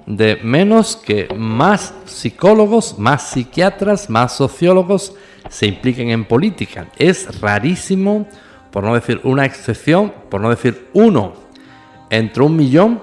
de 0.07 0.37
menos 0.43 0.97
que 0.97 1.29
más 1.37 1.95
psicólogos, 2.07 2.99
más 2.99 3.31
psiquiatras, 3.31 4.11
más 4.11 4.35
sociólogos 4.37 5.15
se 5.49 5.67
impliquen 5.67 6.11
en 6.11 6.25
política. 6.25 6.89
Es 6.97 7.41
rarísimo, 7.41 8.27
por 8.71 8.85
no 8.85 8.95
decir 8.95 9.21
una 9.25 9.45
excepción, 9.45 10.13
por 10.29 10.41
no 10.41 10.51
decir 10.51 10.89
uno 10.93 11.35
entre 12.11 12.43
un 12.43 12.57
millón, 12.57 13.01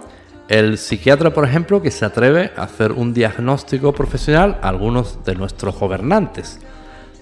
el 0.49 0.77
psiquiatra, 0.77 1.33
por 1.33 1.45
ejemplo, 1.45 1.81
que 1.81 1.91
se 1.91 2.05
atreve 2.05 2.51
a 2.55 2.63
hacer 2.63 2.91
un 2.91 3.13
diagnóstico 3.13 3.93
profesional 3.93 4.59
a 4.61 4.69
algunos 4.69 5.23
de 5.25 5.35
nuestros 5.35 5.77
gobernantes. 5.77 6.59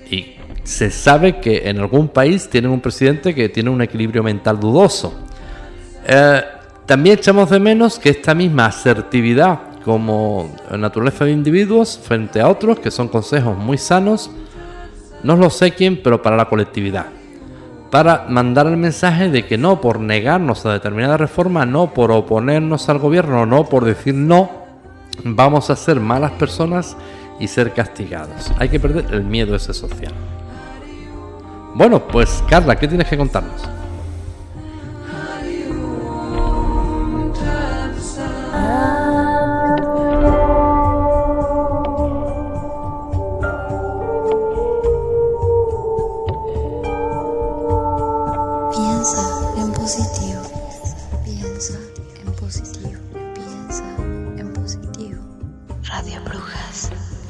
Y 0.10 0.36
se 0.64 0.90
sabe 0.92 1.40
que 1.40 1.70
en 1.70 1.80
algún 1.80 2.08
país 2.08 2.50
tienen 2.50 2.72
un 2.72 2.82
presidente 2.82 3.34
que 3.36 3.50
tiene 3.50 3.70
un 3.70 3.82
equilibrio 3.82 4.24
mental 4.24 4.60
dudoso. 4.60 5.14
Eh, 6.08 6.42
también 6.86 7.18
echamos 7.18 7.50
de 7.50 7.60
menos 7.60 7.98
que 7.98 8.10
esta 8.10 8.36
misma 8.36 8.68
asertividad 8.68 9.60
como 9.84 10.50
naturaleza 10.72 11.26
de 11.26 11.32
individuos 11.32 12.00
frente 12.02 12.42
a 12.42 12.50
otros, 12.50 12.80
que 12.80 12.90
son 12.90 13.08
consejos 13.08 13.56
muy 13.56 13.78
sanos, 13.78 14.32
no 15.24 15.36
lo 15.36 15.50
sé 15.52 15.72
quién, 15.72 16.02
pero 16.04 16.22
para 16.22 16.36
la 16.36 16.46
colectividad. 16.46 17.06
Para 17.92 18.26
mandar 18.28 18.66
el 18.66 18.78
mensaje 18.78 19.30
de 19.30 19.46
que 19.46 19.58
no 19.58 19.82
por 19.82 20.00
negarnos 20.00 20.66
a 20.66 20.74
determinada 20.74 21.18
reforma, 21.18 21.66
no 21.66 21.94
por 21.94 22.12
oponernos 22.12 22.90
al 22.90 22.98
gobierno, 22.98 23.46
no 23.46 23.66
por 23.66 23.86
decir 23.86 24.16
no, 24.16 24.50
vamos 25.24 25.70
a 25.70 25.76
ser 25.76 26.00
malas 26.00 26.32
personas 26.32 26.98
y 27.40 27.48
ser 27.48 27.74
castigados. 27.74 28.52
Hay 28.58 28.70
que 28.70 28.80
perder 28.80 29.14
el 29.14 29.24
miedo 29.24 29.56
ese 29.56 29.74
social. 29.74 30.14
Bueno, 31.74 32.08
pues 32.08 32.44
Carla, 32.50 32.78
¿qué 32.78 32.88
tienes 32.88 33.08
que 33.08 33.18
contarnos? 33.18 33.62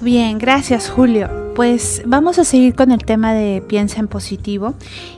Bien, 0.06 0.38
gracias 0.38 0.88
Julio. 0.88 1.28
Pues 1.56 2.04
vamos 2.06 2.38
a 2.38 2.44
seguir 2.44 2.76
con 2.76 2.92
el 2.92 3.04
tema 3.04 3.34
de 3.34 3.64
piensa 3.68 4.00
en 4.00 4.08
positivo 4.08 4.76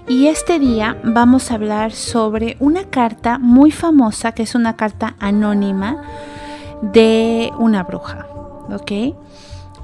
y 0.07 0.27
este 0.27 0.59
día 0.59 0.97
vamos 1.03 1.51
a 1.51 1.55
hablar 1.55 1.91
sobre 1.91 2.55
una 2.61 2.85
carta 2.85 3.37
muy 3.37 3.71
famosa 3.71 4.31
que 4.31 4.43
es 4.43 4.55
una 4.55 4.77
carta 4.77 5.17
anónima 5.19 6.01
de 6.81 7.51
una 7.59 7.83
bruja, 7.83 8.27
¿ok? 8.69 9.13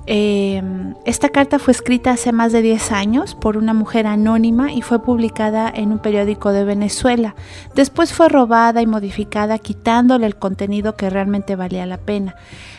Em, 0.05 0.95
esta 1.05 1.29
carta 1.29 1.59
fue 1.59 1.71
escrita 1.71 2.11
hace 2.11 2.33
más 2.33 2.51
de 2.51 2.61
10 2.61 2.91
años 2.91 3.35
por 3.35 3.55
una 3.55 3.73
mujer 3.73 4.05
anónima 4.05 4.73
y 4.73 4.81
fue 4.81 5.01
publicada 5.01 5.71
en 5.73 5.93
un 5.93 5.99
periódico 5.99 6.51
de 6.51 6.65
Venezuela. 6.65 7.35
Después 7.73 8.13
fue 8.13 8.27
robada 8.27 8.81
y 8.81 8.87
modificada 8.87 9.59
quitándole 9.59 10.25
el 10.25 10.35
contenido 10.35 10.97
que 10.97 11.09
realmente 11.09 11.55
valía 11.55 11.85
la 11.85 11.97
pena. 11.97 12.35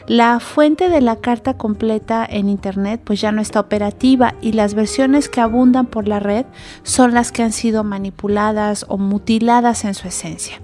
La 0.06 0.38
fuente 0.38 0.90
de 0.90 1.00
la 1.00 1.16
carta 1.16 1.54
completa 1.54 2.26
en 2.28 2.50
internet 2.50 3.00
pues 3.02 3.22
ya 3.22 3.32
no 3.32 3.40
está 3.40 3.60
operativa 3.60 4.34
y 4.42 4.52
las 4.52 4.74
versiones 4.74 5.30
que 5.30 5.40
abundan 5.40 5.86
por 5.86 6.06
la 6.06 6.20
red 6.20 6.44
son 6.82 7.14
las 7.14 7.32
que 7.32 7.42
han 7.42 7.52
sido 7.52 7.84
manipuladas 7.84 8.84
o 8.88 8.98
mutiladas 8.98 9.86
en 9.86 9.94
su 9.94 10.08
esencia. 10.08 10.63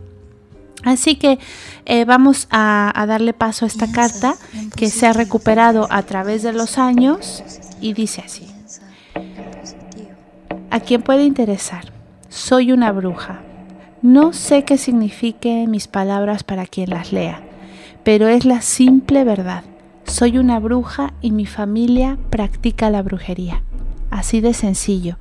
Así 0.84 1.16
que 1.16 1.38
eh, 1.84 2.04
vamos 2.04 2.46
a, 2.50 2.90
a, 2.94 3.06
darle 3.06 3.32
paso 3.32 3.64
a 3.64 3.68
esta 3.68 3.90
carta 3.92 4.36
que 4.76 4.88
se 4.88 5.06
ha 5.06 5.12
recuperado 5.12 5.86
a 5.90 6.02
través 6.02 6.42
de 6.42 6.52
los 6.52 6.78
años 6.78 7.42
y 7.80 7.92
dice 7.92 8.22
así. 8.24 8.46
¿A 10.70 10.80
quién 10.80 11.02
puede 11.02 11.24
interesar? 11.24 11.92
Soy 12.28 12.72
una 12.72 12.92
bruja. 12.92 13.40
No 14.02 14.32
sé 14.32 14.64
qué 14.64 14.78
signifiquen 14.78 15.70
mis 15.70 15.88
palabras 15.88 16.44
para 16.44 16.64
quien 16.64 16.90
las 16.90 17.12
lea, 17.12 17.42
pero 18.02 18.28
es 18.28 18.44
la 18.44 18.62
simple 18.62 19.24
verdad. 19.24 19.64
Soy 20.04 20.38
una 20.38 20.58
bruja 20.58 21.12
y 21.20 21.32
mi 21.32 21.44
familia 21.44 22.16
practica 22.30 22.88
la 22.88 23.02
brujería. 23.02 23.62
Así 24.10 24.40
de 24.40 24.54
sencillo. 24.54 25.18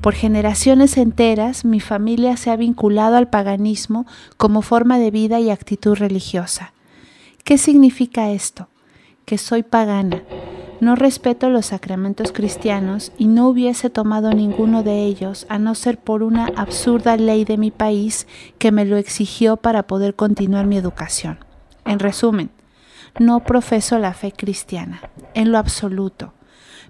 Por 0.00 0.14
generaciones 0.14 0.96
enteras 0.96 1.64
mi 1.64 1.80
familia 1.80 2.36
se 2.36 2.50
ha 2.50 2.56
vinculado 2.56 3.16
al 3.16 3.28
paganismo 3.28 4.06
como 4.36 4.62
forma 4.62 4.98
de 4.98 5.10
vida 5.10 5.40
y 5.40 5.50
actitud 5.50 5.96
religiosa. 5.96 6.72
¿Qué 7.44 7.58
significa 7.58 8.30
esto? 8.30 8.68
Que 9.24 9.38
soy 9.38 9.62
pagana, 9.62 10.22
no 10.80 10.94
respeto 10.94 11.48
los 11.48 11.66
sacramentos 11.66 12.32
cristianos 12.32 13.12
y 13.16 13.26
no 13.26 13.48
hubiese 13.48 13.88
tomado 13.88 14.32
ninguno 14.32 14.82
de 14.82 15.04
ellos 15.04 15.46
a 15.48 15.58
no 15.58 15.74
ser 15.74 15.98
por 15.98 16.22
una 16.22 16.46
absurda 16.54 17.16
ley 17.16 17.44
de 17.44 17.56
mi 17.56 17.70
país 17.70 18.26
que 18.58 18.72
me 18.72 18.84
lo 18.84 18.96
exigió 18.96 19.56
para 19.56 19.84
poder 19.84 20.14
continuar 20.14 20.66
mi 20.66 20.76
educación. 20.76 21.38
En 21.84 21.98
resumen, 21.98 22.50
no 23.18 23.40
profeso 23.40 23.98
la 23.98 24.12
fe 24.12 24.32
cristiana, 24.32 25.00
en 25.34 25.50
lo 25.50 25.58
absoluto. 25.58 26.34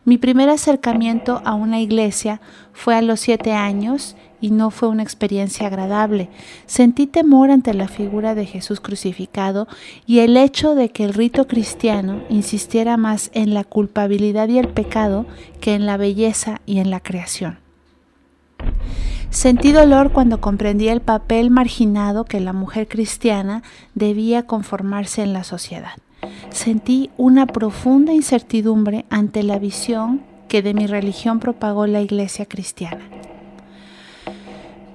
Mi 0.07 0.19
primer 0.19 0.49
acercamiento 0.51 1.43
a 1.45 1.55
una 1.55 1.81
iglesia 1.81 2.41
fue 2.73 2.95
a 2.95 3.03
los 3.03 3.19
siete 3.19 3.55
años 3.55 4.15
y 4.41 4.53
no 4.53 4.71
fue 4.71 4.89
una 4.89 5.03
experiencia 5.03 5.67
agradable. 5.67 6.29
Sentí 6.67 7.09
temor 7.09 7.51
ante 7.51 7.75
la 7.75 7.89
figura 7.89 8.37
de 8.37 8.47
Jesús 8.47 8.79
crucificado 8.79 9.67
y 10.07 10.21
el 10.21 10.37
hecho 10.37 10.77
de 10.77 10.91
que 10.91 11.03
el 11.03 11.13
rito 11.13 11.49
cristiano 11.49 12.23
insistiera 12.29 12.97
más 12.97 13.33
en 13.35 13.53
la 13.53 13.65
culpabilidad 13.65 14.47
y 14.47 14.59
el 14.59 14.69
pecado 14.69 15.27
que 15.61 15.75
en 15.75 15.87
la 15.87 15.97
belleza 15.97 16.61
y 16.67 16.79
en 16.79 16.91
la 16.91 17.01
creación. 17.01 17.59
Sentí 19.31 19.73
dolor 19.73 20.13
cuando 20.13 20.41
comprendí 20.41 20.87
el 20.87 21.01
papel 21.01 21.51
marginado 21.51 22.25
que 22.25 22.39
la 22.39 22.53
mujer 22.53 22.87
cristiana 22.87 23.65
debía 23.97 24.47
conformarse 24.47 25.25
en 25.25 25.33
la 25.33 25.43
sociedad 25.43 25.95
sentí 26.57 27.11
una 27.17 27.47
profunda 27.47 28.13
incertidumbre 28.13 29.05
ante 29.11 29.43
la 29.43 29.59
visión 29.59 30.23
que 30.49 30.63
de 30.63 30.75
mi 30.75 30.87
religión 30.87 31.39
propagó 31.39 31.87
la 31.87 32.01
iglesia 32.01 32.47
cristiana. 32.47 33.05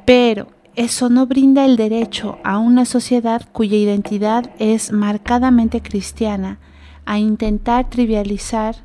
Pero 0.06 0.48
eso 0.76 1.10
no 1.10 1.28
brinda 1.28 1.66
el 1.66 1.78
derecho 1.78 2.40
a 2.44 2.58
una 2.58 2.86
sociedad 2.86 3.48
cuya 3.52 3.78
identidad 3.78 4.52
es 4.58 4.92
marcadamente 4.92 5.82
cristiana 5.82 6.60
a 7.06 7.20
intentar 7.20 7.90
trivializar 7.90 8.76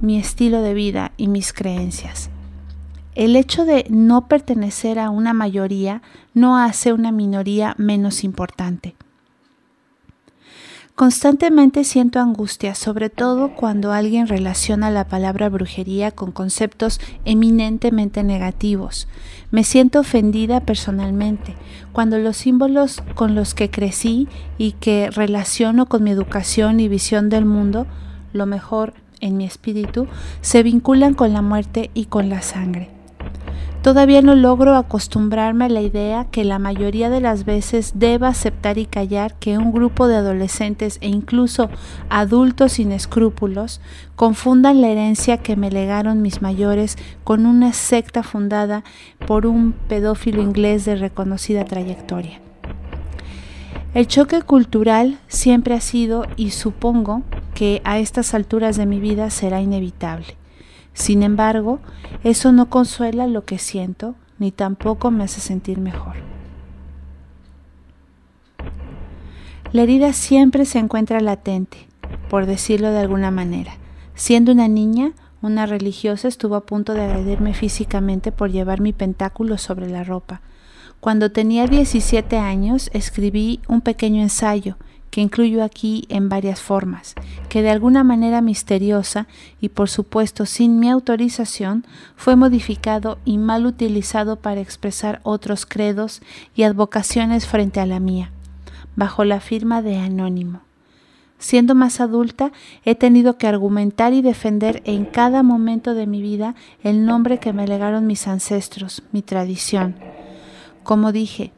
mi 0.00 0.18
estilo 0.18 0.62
de 0.62 0.74
vida 0.74 1.12
y 1.16 1.28
mis 1.28 1.52
creencias. 1.52 2.28
El 3.14 3.36
hecho 3.36 3.64
de 3.64 3.86
no 3.88 4.26
pertenecer 4.26 4.98
a 4.98 5.10
una 5.10 5.32
mayoría 5.32 6.02
no 6.34 6.56
hace 6.56 6.92
una 6.92 7.12
minoría 7.12 7.74
menos 7.78 8.24
importante. 8.24 8.94
Constantemente 10.94 11.84
siento 11.84 12.20
angustia, 12.20 12.74
sobre 12.74 13.08
todo 13.08 13.54
cuando 13.54 13.92
alguien 13.92 14.28
relaciona 14.28 14.90
la 14.90 15.08
palabra 15.08 15.48
brujería 15.48 16.10
con 16.10 16.32
conceptos 16.32 17.00
eminentemente 17.24 18.22
negativos. 18.22 19.08
Me 19.50 19.64
siento 19.64 20.00
ofendida 20.00 20.60
personalmente 20.60 21.56
cuando 21.92 22.18
los 22.18 22.36
símbolos 22.36 23.02
con 23.14 23.34
los 23.34 23.54
que 23.54 23.70
crecí 23.70 24.28
y 24.58 24.72
que 24.72 25.10
relaciono 25.10 25.86
con 25.86 26.04
mi 26.04 26.10
educación 26.10 26.78
y 26.78 26.88
visión 26.88 27.30
del 27.30 27.46
mundo, 27.46 27.86
lo 28.34 28.44
mejor 28.44 28.92
en 29.20 29.38
mi 29.38 29.46
espíritu, 29.46 30.08
se 30.42 30.62
vinculan 30.62 31.14
con 31.14 31.32
la 31.32 31.40
muerte 31.40 31.90
y 31.94 32.04
con 32.04 32.28
la 32.28 32.42
sangre. 32.42 33.01
Todavía 33.82 34.22
no 34.22 34.36
logro 34.36 34.76
acostumbrarme 34.76 35.64
a 35.64 35.68
la 35.68 35.80
idea 35.80 36.26
que 36.30 36.44
la 36.44 36.60
mayoría 36.60 37.10
de 37.10 37.20
las 37.20 37.44
veces 37.44 37.94
deba 37.96 38.28
aceptar 38.28 38.78
y 38.78 38.86
callar 38.86 39.34
que 39.34 39.58
un 39.58 39.72
grupo 39.72 40.06
de 40.06 40.14
adolescentes 40.14 40.98
e 41.00 41.08
incluso 41.08 41.68
adultos 42.08 42.74
sin 42.74 42.92
escrúpulos 42.92 43.80
confundan 44.14 44.80
la 44.80 44.88
herencia 44.88 45.38
que 45.38 45.56
me 45.56 45.72
legaron 45.72 46.22
mis 46.22 46.42
mayores 46.42 46.96
con 47.24 47.44
una 47.44 47.72
secta 47.72 48.22
fundada 48.22 48.84
por 49.26 49.46
un 49.46 49.72
pedófilo 49.72 50.42
inglés 50.42 50.84
de 50.84 50.94
reconocida 50.94 51.64
trayectoria. 51.64 52.40
El 53.94 54.06
choque 54.06 54.42
cultural 54.42 55.18
siempre 55.26 55.74
ha 55.74 55.80
sido 55.80 56.26
y 56.36 56.50
supongo 56.50 57.22
que 57.52 57.82
a 57.84 57.98
estas 57.98 58.32
alturas 58.32 58.76
de 58.76 58.86
mi 58.86 59.00
vida 59.00 59.28
será 59.30 59.60
inevitable. 59.60 60.36
Sin 60.94 61.22
embargo, 61.22 61.80
eso 62.24 62.52
no 62.52 62.68
consuela 62.68 63.26
lo 63.26 63.44
que 63.44 63.58
siento 63.58 64.14
ni 64.38 64.50
tampoco 64.50 65.10
me 65.10 65.24
hace 65.24 65.40
sentir 65.40 65.78
mejor. 65.78 66.16
La 69.72 69.82
herida 69.82 70.12
siempre 70.12 70.64
se 70.64 70.78
encuentra 70.78 71.20
latente, 71.20 71.86
por 72.28 72.46
decirlo 72.46 72.90
de 72.90 72.98
alguna 72.98 73.30
manera. 73.30 73.74
Siendo 74.14 74.52
una 74.52 74.68
niña, 74.68 75.12
una 75.40 75.66
religiosa 75.66 76.28
estuvo 76.28 76.56
a 76.56 76.66
punto 76.66 76.92
de 76.92 77.02
agredirme 77.02 77.54
físicamente 77.54 78.32
por 78.32 78.50
llevar 78.50 78.80
mi 78.80 78.92
pentáculo 78.92 79.58
sobre 79.58 79.88
la 79.88 80.04
ropa. 80.04 80.40
Cuando 81.00 81.32
tenía 81.32 81.66
17 81.66 82.36
años 82.36 82.90
escribí 82.92 83.60
un 83.66 83.80
pequeño 83.80 84.22
ensayo 84.22 84.76
que 85.12 85.20
incluyo 85.20 85.62
aquí 85.62 86.06
en 86.08 86.30
varias 86.30 86.62
formas, 86.62 87.14
que 87.50 87.60
de 87.60 87.68
alguna 87.68 88.02
manera 88.02 88.40
misteriosa 88.40 89.28
y 89.60 89.68
por 89.68 89.90
supuesto 89.90 90.46
sin 90.46 90.80
mi 90.80 90.88
autorización 90.88 91.84
fue 92.16 92.34
modificado 92.34 93.18
y 93.26 93.36
mal 93.36 93.66
utilizado 93.66 94.36
para 94.36 94.62
expresar 94.62 95.20
otros 95.22 95.66
credos 95.66 96.22
y 96.56 96.62
advocaciones 96.62 97.46
frente 97.46 97.78
a 97.78 97.84
la 97.84 98.00
mía, 98.00 98.30
bajo 98.96 99.24
la 99.24 99.40
firma 99.40 99.82
de 99.82 99.98
anónimo. 99.98 100.62
Siendo 101.38 101.74
más 101.74 102.00
adulta, 102.00 102.50
he 102.86 102.94
tenido 102.94 103.36
que 103.36 103.46
argumentar 103.46 104.14
y 104.14 104.22
defender 104.22 104.80
en 104.86 105.04
cada 105.04 105.42
momento 105.42 105.92
de 105.92 106.06
mi 106.06 106.22
vida 106.22 106.54
el 106.82 107.04
nombre 107.04 107.38
que 107.38 107.52
me 107.52 107.68
legaron 107.68 108.06
mis 108.06 108.28
ancestros, 108.28 109.02
mi 109.12 109.20
tradición. 109.20 109.94
Como 110.84 111.12
dije, 111.12 111.52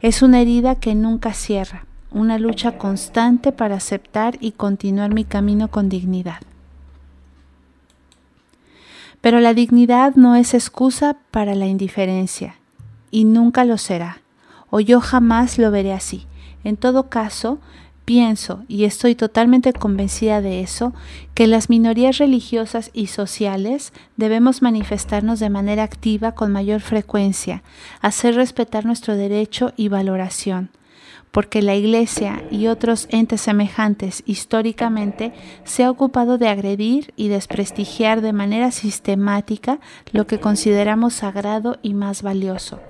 es 0.00 0.22
una 0.22 0.40
herida 0.40 0.74
que 0.74 0.96
nunca 0.96 1.34
cierra, 1.34 1.85
una 2.10 2.38
lucha 2.38 2.78
constante 2.78 3.52
para 3.52 3.76
aceptar 3.76 4.36
y 4.40 4.52
continuar 4.52 5.12
mi 5.12 5.24
camino 5.24 5.68
con 5.68 5.88
dignidad. 5.88 6.40
Pero 9.20 9.40
la 9.40 9.54
dignidad 9.54 10.14
no 10.14 10.36
es 10.36 10.54
excusa 10.54 11.16
para 11.30 11.54
la 11.54 11.66
indiferencia, 11.66 12.56
y 13.10 13.24
nunca 13.24 13.64
lo 13.64 13.78
será, 13.78 14.20
o 14.70 14.80
yo 14.80 15.00
jamás 15.00 15.58
lo 15.58 15.70
veré 15.70 15.92
así. 15.92 16.26
En 16.64 16.76
todo 16.76 17.08
caso, 17.08 17.58
pienso, 18.04 18.64
y 18.68 18.84
estoy 18.84 19.14
totalmente 19.14 19.72
convencida 19.72 20.40
de 20.40 20.60
eso, 20.60 20.94
que 21.34 21.46
las 21.46 21.68
minorías 21.68 22.18
religiosas 22.18 22.90
y 22.94 23.08
sociales 23.08 23.92
debemos 24.16 24.62
manifestarnos 24.62 25.40
de 25.40 25.50
manera 25.50 25.82
activa 25.82 26.32
con 26.32 26.52
mayor 26.52 26.80
frecuencia, 26.80 27.62
hacer 28.00 28.36
respetar 28.36 28.86
nuestro 28.86 29.16
derecho 29.16 29.72
y 29.76 29.88
valoración, 29.88 30.70
porque 31.36 31.60
la 31.60 31.74
Iglesia 31.74 32.42
y 32.50 32.68
otros 32.68 33.08
entes 33.10 33.42
semejantes 33.42 34.22
históricamente 34.24 35.34
se 35.64 35.84
ha 35.84 35.90
ocupado 35.90 36.38
de 36.38 36.48
agredir 36.48 37.12
y 37.14 37.28
desprestigiar 37.28 38.22
de 38.22 38.32
manera 38.32 38.70
sistemática 38.70 39.78
lo 40.12 40.26
que 40.26 40.40
consideramos 40.40 41.12
sagrado 41.12 41.76
y 41.82 41.92
más 41.92 42.22
valioso. 42.22 42.80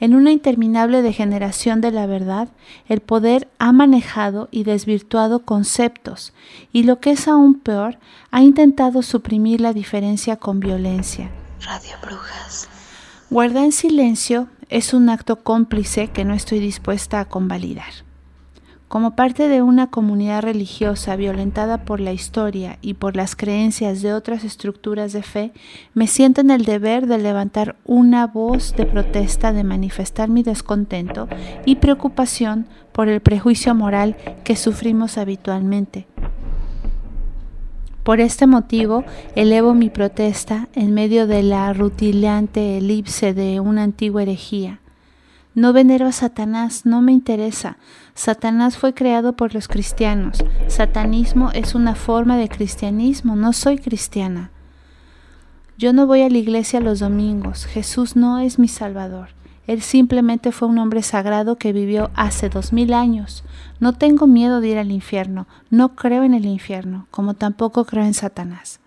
En 0.00 0.14
una 0.14 0.32
interminable 0.32 1.02
degeneración 1.02 1.82
de 1.82 1.90
la 1.90 2.06
verdad, 2.06 2.48
el 2.88 3.00
poder 3.00 3.48
ha 3.58 3.70
manejado 3.70 4.48
y 4.50 4.64
desvirtuado 4.64 5.40
conceptos 5.40 6.32
y 6.72 6.84
lo 6.84 7.00
que 7.00 7.10
es 7.10 7.28
aún 7.28 7.60
peor, 7.60 7.98
ha 8.30 8.40
intentado 8.40 9.02
suprimir 9.02 9.60
la 9.60 9.74
diferencia 9.74 10.36
con 10.36 10.58
violencia. 10.58 11.28
Radio 11.60 11.96
Brujas. 12.00 12.66
Guarda 13.28 13.62
en 13.62 13.72
silencio 13.72 14.48
es 14.68 14.94
un 14.94 15.08
acto 15.08 15.36
cómplice 15.42 16.08
que 16.08 16.24
no 16.24 16.34
estoy 16.34 16.58
dispuesta 16.58 17.20
a 17.20 17.24
convalidar. 17.26 18.06
Como 18.88 19.16
parte 19.16 19.48
de 19.48 19.62
una 19.62 19.88
comunidad 19.88 20.42
religiosa 20.42 21.16
violentada 21.16 21.84
por 21.84 21.98
la 21.98 22.12
historia 22.12 22.78
y 22.82 22.94
por 22.94 23.16
las 23.16 23.34
creencias 23.34 24.00
de 24.00 24.12
otras 24.12 24.44
estructuras 24.44 25.12
de 25.12 25.24
fe, 25.24 25.52
me 25.92 26.06
siento 26.06 26.40
en 26.40 26.52
el 26.52 26.64
deber 26.64 27.08
de 27.08 27.18
levantar 27.18 27.74
una 27.84 28.28
voz 28.28 28.76
de 28.76 28.86
protesta, 28.86 29.52
de 29.52 29.64
manifestar 29.64 30.28
mi 30.28 30.44
descontento 30.44 31.28
y 31.64 31.76
preocupación 31.76 32.66
por 32.92 33.08
el 33.08 33.20
prejuicio 33.20 33.74
moral 33.74 34.16
que 34.44 34.54
sufrimos 34.54 35.18
habitualmente. 35.18 36.06
Por 38.06 38.20
este 38.20 38.46
motivo, 38.46 39.04
elevo 39.34 39.74
mi 39.74 39.90
protesta 39.90 40.68
en 40.74 40.94
medio 40.94 41.26
de 41.26 41.42
la 41.42 41.70
rutilante 41.74 42.78
elipse 42.78 43.34
de 43.34 43.60
una 43.60 43.82
antigua 43.82 44.22
herejía 44.22 44.80
no 45.56 45.72
venero 45.72 46.06
a 46.06 46.12
Satanás, 46.12 46.84
no 46.84 47.00
me 47.00 47.12
interesa. 47.12 47.78
Satanás 48.12 48.76
fue 48.76 48.92
creado 48.92 49.36
por 49.36 49.54
los 49.54 49.68
cristianos. 49.68 50.44
Satanismo 50.68 51.50
es 51.52 51.74
una 51.74 51.94
forma 51.94 52.36
de 52.36 52.50
cristianismo, 52.50 53.36
no 53.36 53.54
soy 53.54 53.78
cristiana. 53.78 54.50
Yo 55.78 55.94
no 55.94 56.06
voy 56.06 56.20
a 56.20 56.28
la 56.28 56.36
iglesia 56.36 56.80
los 56.80 56.98
domingos. 56.98 57.64
Jesús 57.64 58.16
no 58.16 58.38
es 58.38 58.58
mi 58.58 58.68
Salvador. 58.68 59.30
Él 59.66 59.82
simplemente 59.82 60.52
fue 60.52 60.68
un 60.68 60.78
hombre 60.78 61.02
sagrado 61.02 61.56
que 61.56 61.72
vivió 61.72 62.10
hace 62.14 62.48
dos 62.48 62.72
mil 62.72 62.94
años. 62.94 63.44
No 63.80 63.92
tengo 63.92 64.26
miedo 64.26 64.60
de 64.60 64.68
ir 64.68 64.78
al 64.78 64.92
infierno. 64.92 65.46
No 65.70 65.94
creo 65.96 66.22
en 66.22 66.34
el 66.34 66.46
infierno, 66.46 67.06
como 67.10 67.34
tampoco 67.34 67.84
creo 67.84 68.04
en 68.04 68.14
Satanás. 68.14 68.80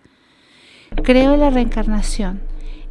Creo 1.02 1.34
en 1.34 1.40
la 1.40 1.50
reencarnación 1.50 2.40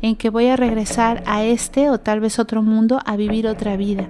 en 0.01 0.15
que 0.15 0.29
voy 0.29 0.47
a 0.47 0.55
regresar 0.55 1.23
a 1.25 1.43
este 1.43 1.89
o 1.89 1.99
tal 1.99 2.19
vez 2.19 2.39
otro 2.39 2.61
mundo 2.61 3.01
a 3.05 3.15
vivir 3.15 3.47
otra 3.47 3.75
vida. 3.75 4.07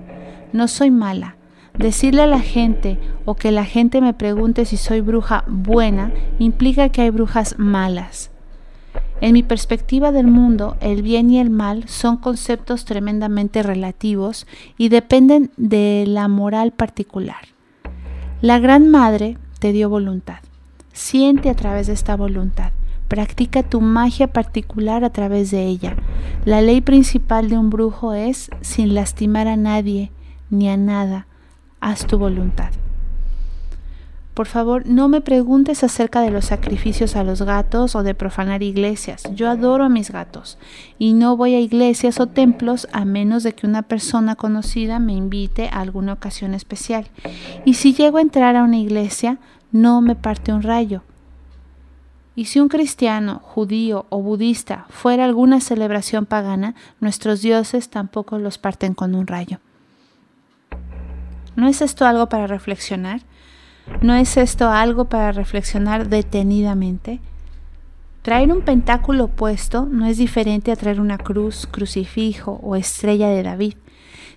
No 0.53 0.67
soy 0.67 0.91
mala. 0.91 1.35
Decirle 1.77 2.23
a 2.23 2.27
la 2.27 2.41
gente 2.41 2.99
o 3.25 3.35
que 3.35 3.51
la 3.51 3.63
gente 3.63 4.01
me 4.01 4.13
pregunte 4.13 4.65
si 4.65 4.77
soy 4.77 5.01
bruja 5.01 5.45
buena 5.47 6.11
implica 6.37 6.89
que 6.89 7.01
hay 7.01 7.09
brujas 7.09 7.55
malas. 7.57 8.31
En 9.21 9.33
mi 9.33 9.43
perspectiva 9.43 10.13
del 10.13 10.27
mundo, 10.27 10.77
el 10.79 11.01
bien 11.01 11.29
y 11.29 11.39
el 11.39 11.49
mal 11.49 11.89
son 11.89 12.17
conceptos 12.17 12.85
tremendamente 12.85 13.63
relativos 13.63 14.47
y 14.77 14.87
dependen 14.87 15.51
de 15.57 16.05
la 16.07 16.29
moral 16.29 16.71
particular. 16.71 17.49
La 18.41 18.59
Gran 18.59 18.89
Madre 18.89 19.37
te 19.59 19.73
dio 19.73 19.89
voluntad. 19.89 20.39
Siente 20.93 21.49
a 21.49 21.55
través 21.55 21.87
de 21.87 21.93
esta 21.93 22.15
voluntad. 22.15 22.71
Practica 23.09 23.63
tu 23.63 23.81
magia 23.81 24.27
particular 24.27 25.03
a 25.03 25.09
través 25.09 25.51
de 25.51 25.65
ella. 25.65 25.97
La 26.45 26.61
ley 26.61 26.79
principal 26.79 27.49
de 27.49 27.57
un 27.57 27.69
brujo 27.69 28.13
es, 28.13 28.49
sin 28.61 28.93
lastimar 28.93 29.49
a 29.49 29.57
nadie 29.57 30.11
ni 30.49 30.69
a 30.69 30.77
nada, 30.77 31.27
haz 31.81 32.05
tu 32.05 32.17
voluntad. 32.17 32.69
Por 34.39 34.47
favor, 34.47 34.87
no 34.87 35.09
me 35.09 35.19
preguntes 35.19 35.83
acerca 35.83 36.21
de 36.21 36.31
los 36.31 36.45
sacrificios 36.45 37.17
a 37.17 37.25
los 37.25 37.41
gatos 37.41 37.93
o 37.97 38.03
de 38.03 38.15
profanar 38.15 38.63
iglesias. 38.63 39.23
Yo 39.35 39.49
adoro 39.49 39.83
a 39.83 39.89
mis 39.89 40.11
gatos 40.11 40.57
y 40.97 41.11
no 41.11 41.35
voy 41.35 41.55
a 41.55 41.59
iglesias 41.59 42.21
o 42.21 42.27
templos 42.27 42.87
a 42.93 43.03
menos 43.03 43.43
de 43.43 43.51
que 43.51 43.67
una 43.67 43.81
persona 43.81 44.37
conocida 44.37 44.97
me 44.99 45.11
invite 45.11 45.67
a 45.67 45.81
alguna 45.81 46.13
ocasión 46.13 46.53
especial. 46.53 47.07
Y 47.65 47.73
si 47.73 47.93
llego 47.93 48.17
a 48.17 48.21
entrar 48.21 48.55
a 48.55 48.63
una 48.63 48.77
iglesia, 48.77 49.39
no 49.73 49.99
me 49.99 50.15
parte 50.15 50.53
un 50.53 50.61
rayo. 50.61 51.03
Y 52.33 52.45
si 52.45 52.61
un 52.61 52.69
cristiano, 52.69 53.41
judío 53.43 54.05
o 54.07 54.21
budista 54.21 54.85
fuera 54.87 55.25
alguna 55.25 55.59
celebración 55.59 56.25
pagana, 56.25 56.75
nuestros 57.01 57.41
dioses 57.41 57.89
tampoco 57.89 58.37
los 58.37 58.57
parten 58.57 58.93
con 58.93 59.15
un 59.15 59.27
rayo. 59.27 59.59
¿No 61.57 61.67
es 61.67 61.81
esto 61.81 62.05
algo 62.05 62.29
para 62.29 62.47
reflexionar? 62.47 63.19
¿No 64.01 64.15
es 64.15 64.37
esto 64.37 64.69
algo 64.69 65.05
para 65.05 65.31
reflexionar 65.31 66.09
detenidamente? 66.09 67.19
Traer 68.21 68.51
un 68.51 68.61
pentáculo 68.61 69.27
puesto 69.27 69.85
no 69.85 70.05
es 70.05 70.17
diferente 70.17 70.71
a 70.71 70.75
traer 70.75 70.99
una 71.01 71.17
cruz, 71.17 71.67
crucifijo 71.67 72.59
o 72.63 72.75
estrella 72.75 73.29
de 73.29 73.43
David. 73.43 73.73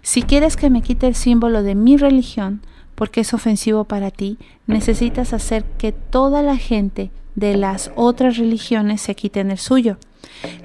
Si 0.03 0.23
quieres 0.23 0.57
que 0.57 0.71
me 0.71 0.83
quite 0.83 1.07
el 1.07 1.15
símbolo 1.15 1.63
de 1.63 1.75
mi 1.75 1.97
religión, 1.97 2.63
porque 2.95 3.21
es 3.21 3.35
ofensivo 3.35 3.85
para 3.85 4.11
ti, 4.11 4.39
necesitas 4.67 5.33
hacer 5.33 5.65
que 5.65 5.93
toda 5.93 6.43
la 6.43 6.57
gente 6.57 7.11
de 7.35 7.57
las 7.57 7.91
otras 7.95 8.37
religiones 8.37 9.01
se 9.01 9.15
quiten 9.15 9.51
el 9.51 9.59
suyo. 9.59 9.97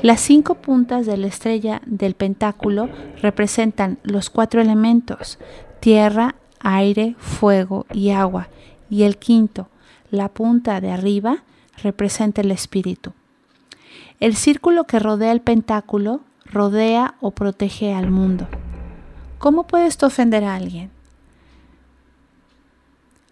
Las 0.02 0.22
cinco 0.22 0.56
puntas 0.56 1.06
de 1.06 1.18
la 1.18 1.28
estrella 1.28 1.82
del 1.86 2.14
pentáculo 2.14 2.90
representan 3.22 4.00
los 4.04 4.30
cuatro 4.30 4.62
elementos, 4.62 5.40
tierra, 5.80 6.36
aire, 6.60 7.16
fuego 7.20 7.86
y 7.94 8.10
agua, 8.10 8.50
y 8.90 9.04
el 9.04 9.18
quinto, 9.18 9.70
la 10.12 10.30
punta 10.30 10.82
de 10.82 10.92
arriba, 10.92 11.44
representa 11.82 12.42
el 12.42 12.52
espíritu. 12.52 13.14
El 14.20 14.36
círculo 14.36 14.86
que 14.86 15.00
rodea 15.00 15.32
el 15.32 15.42
pentáculo 15.42 16.22
rodea 16.46 17.16
o 17.20 17.32
protege 17.32 17.94
al 17.94 18.10
mundo. 18.10 18.48
¿Cómo 19.38 19.68
puedes 19.68 20.02
ofender 20.02 20.44
a 20.44 20.56
alguien? 20.56 20.90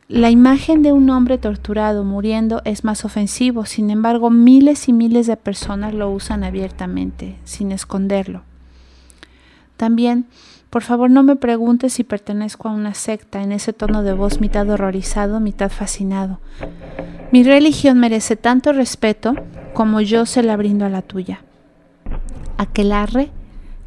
La 0.08 0.30
imagen 0.30 0.84
de 0.84 0.92
un 0.92 1.10
hombre 1.10 1.40
torturado 1.40 2.04
muriendo 2.04 2.62
es 2.64 2.84
más 2.84 3.06
ofensivo, 3.06 3.66
sin 3.66 3.90
embargo 3.90 4.30
miles 4.30 4.88
y 4.88 4.94
miles 4.94 5.26
de 5.26 5.36
personas 5.36 5.96
lo 5.96 6.12
usan 6.12 6.44
abiertamente, 6.44 7.38
sin 7.44 7.72
esconderlo. 7.72 8.44
También, 9.78 10.28
por 10.70 10.84
favor 10.84 11.10
no 11.10 11.24
me 11.24 11.36
preguntes 11.36 11.94
si 11.94 12.04
pertenezco 12.04 12.68
a 12.68 12.74
una 12.74 12.94
secta 12.94 13.42
en 13.42 13.52
ese 13.52 13.74
tono 13.74 14.04
de 14.04 14.14
voz 14.14 14.42
mitad 14.42 14.70
horrorizado, 14.70 15.40
mitad 15.40 15.70
fascinado. 15.72 16.40
Mi 17.32 17.44
religión 17.44 18.00
merece 18.00 18.36
tanto 18.36 18.74
respeto 18.74 19.36
como 19.74 20.02
yo 20.02 20.26
se 20.26 20.44
la 20.44 20.58
brindo 20.58 20.86
a 20.86 20.90
la 20.90 21.02
tuya. 21.02 21.42
Aquelarre 22.58 23.32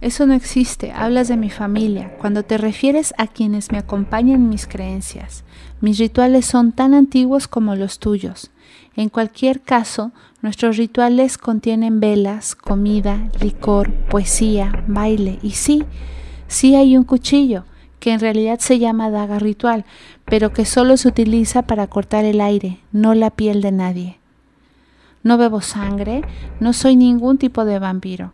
eso 0.00 0.26
no 0.26 0.34
existe, 0.34 0.92
hablas 0.92 1.26
de 1.26 1.36
mi 1.36 1.50
familia, 1.50 2.16
cuando 2.18 2.44
te 2.44 2.56
refieres 2.56 3.12
a 3.18 3.26
quienes 3.26 3.72
me 3.72 3.78
acompañan 3.78 4.36
en 4.36 4.48
mis 4.48 4.68
creencias. 4.68 5.42
Mis 5.80 5.98
rituales 5.98 6.46
son 6.46 6.70
tan 6.70 6.94
antiguos 6.94 7.48
como 7.48 7.74
los 7.74 7.98
tuyos. 7.98 8.52
En 8.94 9.08
cualquier 9.08 9.60
caso, 9.60 10.12
nuestros 10.40 10.76
rituales 10.76 11.36
contienen 11.36 11.98
velas, 11.98 12.54
comida, 12.54 13.28
licor, 13.40 13.92
poesía, 13.92 14.84
baile 14.86 15.40
y 15.42 15.52
sí, 15.52 15.84
sí 16.48 16.74
hay 16.74 16.96
un 16.96 17.04
cuchillo, 17.04 17.64
que 18.00 18.12
en 18.12 18.20
realidad 18.20 18.58
se 18.58 18.80
llama 18.80 19.10
daga 19.10 19.38
ritual, 19.38 19.84
pero 20.24 20.52
que 20.52 20.64
solo 20.64 20.96
se 20.96 21.06
utiliza 21.06 21.62
para 21.62 21.86
cortar 21.86 22.24
el 22.24 22.40
aire, 22.40 22.80
no 22.90 23.14
la 23.14 23.30
piel 23.30 23.62
de 23.62 23.70
nadie. 23.70 24.18
No 25.22 25.38
bebo 25.38 25.60
sangre, 25.60 26.22
no 26.58 26.72
soy 26.72 26.96
ningún 26.96 27.38
tipo 27.38 27.64
de 27.64 27.78
vampiro 27.78 28.32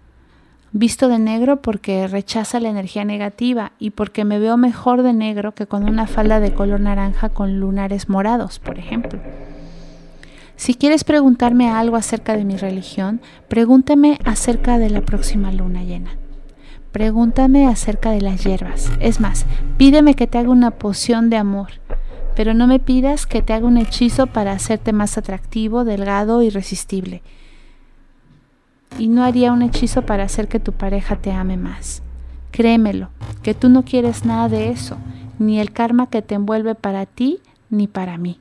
visto 0.75 1.09
de 1.09 1.21
negro 1.21 1.63
porque 1.63 2.09
rechaza 2.09 2.59
la 2.59 2.69
energía 2.69 3.05
negativa 3.05 3.73
y 3.79 3.91
porque 3.91 4.25
me 4.25 4.41
veo 4.41 4.57
mejor 4.57 5.03
de 5.03 5.13
negro 5.13 5.55
que 5.55 5.67
con 5.67 5.89
una 5.89 6.09
falda 6.09 6.41
de 6.41 6.53
color 6.53 6.81
naranja 6.81 7.29
con 7.29 7.61
lunares 7.61 8.09
morados, 8.09 8.59
por 8.59 8.79
ejemplo. 8.79 9.21
Si 10.57 10.75
quieres 10.75 11.05
preguntarme 11.05 11.71
algo 11.71 11.97
acerca 11.97 12.37
de 12.37 12.45
mi 12.45 12.57
religión, 12.57 13.21
pregúntame 13.49 14.19
acerca 14.25 14.79
de 14.79 14.91
la 14.91 15.01
próxima 15.01 15.53
luna 15.53 15.85
llena. 15.85 16.11
Pregúntame 16.95 17.67
acerca 17.67 18.11
de 18.13 18.23
las 18.23 18.43
hierbas. 18.43 18.91
Es 19.01 19.21
más, 19.21 19.45
pídeme 19.77 20.15
que 20.15 20.27
te 20.27 20.39
haga 20.39 20.49
una 20.49 20.71
poción 20.71 21.29
de 21.29 21.37
amor, 21.37 21.73
pero 22.35 22.55
no 22.55 22.67
me 22.67 22.79
pidas 22.79 23.27
que 23.27 23.43
te 23.43 23.53
haga 23.53 23.67
un 23.67 23.77
hechizo 23.77 24.29
para 24.29 24.53
hacerte 24.53 24.95
más 24.95 25.19
atractivo, 25.19 25.85
delgado, 25.85 26.41
irresistible 26.41 27.21
y 28.99 29.09
no 29.09 29.25
haría 29.25 29.53
un 29.53 29.63
hechizo 29.63 30.03
para 30.03 30.25
hacer 30.25 30.49
que 30.49 30.61
tu 30.61 30.73
pareja 30.73 31.17
te 31.17 31.33
ame 31.33 31.57
más. 31.57 32.03
Créemelo, 32.51 33.11
que 33.43 33.55
tú 33.55 33.69
no 33.69 33.85
quieres 33.85 34.25
nada 34.25 34.49
de 34.49 34.71
eso, 34.71 34.97
ni 35.39 35.61
el 35.61 35.73
karma 35.73 36.09
que 36.09 36.23
te 36.23 36.35
envuelve 36.35 36.75
para 36.75 37.07
ti 37.07 37.41
ni 37.71 37.89
para 37.89 38.19
mí. 38.19 38.39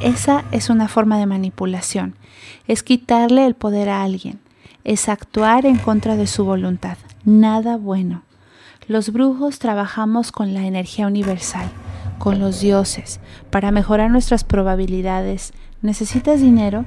Esa 0.00 0.44
es 0.52 0.70
una 0.70 0.88
forma 0.88 1.18
de 1.18 1.26
manipulación, 1.26 2.14
es 2.68 2.82
quitarle 2.82 3.46
el 3.46 3.54
poder 3.54 3.88
a 3.88 4.02
alguien, 4.02 4.38
es 4.84 5.08
actuar 5.08 5.66
en 5.66 5.78
contra 5.78 6.16
de 6.16 6.26
su 6.26 6.44
voluntad, 6.44 6.98
nada 7.24 7.76
bueno. 7.76 8.22
Los 8.86 9.10
brujos 9.12 9.58
trabajamos 9.58 10.30
con 10.30 10.52
la 10.52 10.66
energía 10.66 11.06
universal, 11.06 11.68
con 12.18 12.38
los 12.38 12.60
dioses, 12.60 13.18
para 13.50 13.70
mejorar 13.70 14.10
nuestras 14.10 14.44
probabilidades. 14.44 15.54
¿Necesitas 15.80 16.40
dinero? 16.40 16.84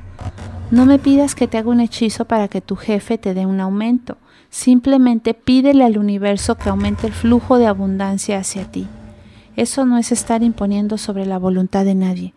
No 0.70 0.86
me 0.86 1.00
pidas 1.00 1.34
que 1.34 1.48
te 1.48 1.58
haga 1.58 1.70
un 1.70 1.80
hechizo 1.80 2.26
para 2.26 2.48
que 2.48 2.62
tu 2.62 2.76
jefe 2.76 3.18
te 3.18 3.34
dé 3.34 3.46
un 3.48 3.60
aumento. 3.60 4.18
Simplemente 4.50 5.34
pídele 5.34 5.84
al 5.84 5.98
universo 5.98 6.56
que 6.56 6.70
aumente 6.70 7.08
el 7.08 7.14
flujo 7.14 7.58
de 7.58 7.68
abundancia 7.68 8.38
hacia 8.38 8.70
ti. 8.72 8.88
Eso 9.56 9.86
no 9.86 9.98
es 9.98 10.12
estar 10.12 10.44
imponiendo 10.44 11.00
sobre 11.00 11.26
la 11.26 11.40
voluntad 11.40 11.84
de 11.84 11.96
nadie. 11.96 12.34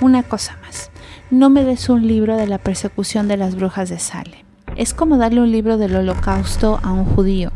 Una 0.00 0.24
cosa 0.24 0.58
más, 0.62 0.90
no 1.30 1.48
me 1.48 1.64
des 1.64 1.88
un 1.88 2.06
libro 2.06 2.36
de 2.36 2.48
la 2.48 2.58
persecución 2.58 3.28
de 3.28 3.36
las 3.36 3.54
brujas 3.54 3.88
de 3.88 4.00
Salem. 4.00 4.44
Es 4.76 4.94
como 4.94 5.16
darle 5.16 5.40
un 5.40 5.52
libro 5.52 5.78
del 5.78 5.94
holocausto 5.94 6.80
a 6.82 6.92
un 6.92 7.04
judío. 7.04 7.52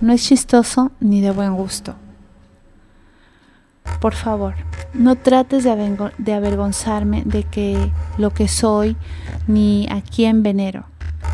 No 0.00 0.12
es 0.12 0.24
chistoso 0.24 0.90
ni 1.00 1.20
de 1.20 1.30
buen 1.30 1.54
gusto. 1.54 1.94
por 4.00 4.14
favor, 4.14 4.54
no 4.92 5.14
trates 5.16 5.64
de, 5.64 5.70
avergonzarme 6.34 7.22
de 7.24 7.44
que 7.44 7.90
lo 8.18 8.30
que 8.30 8.48
soy 8.48 8.96
ni 9.46 9.86
a 9.90 10.02
quién 10.02 10.42
venero. 10.42 10.84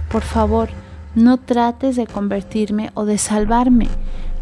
Por 0.09 0.23
favor, 0.23 0.69
no 1.15 1.39
trates 1.39 1.97
de 1.97 2.07
convertirme 2.07 2.91
o 2.95 3.07
de 3.07 3.19
salvarme. 3.19 3.89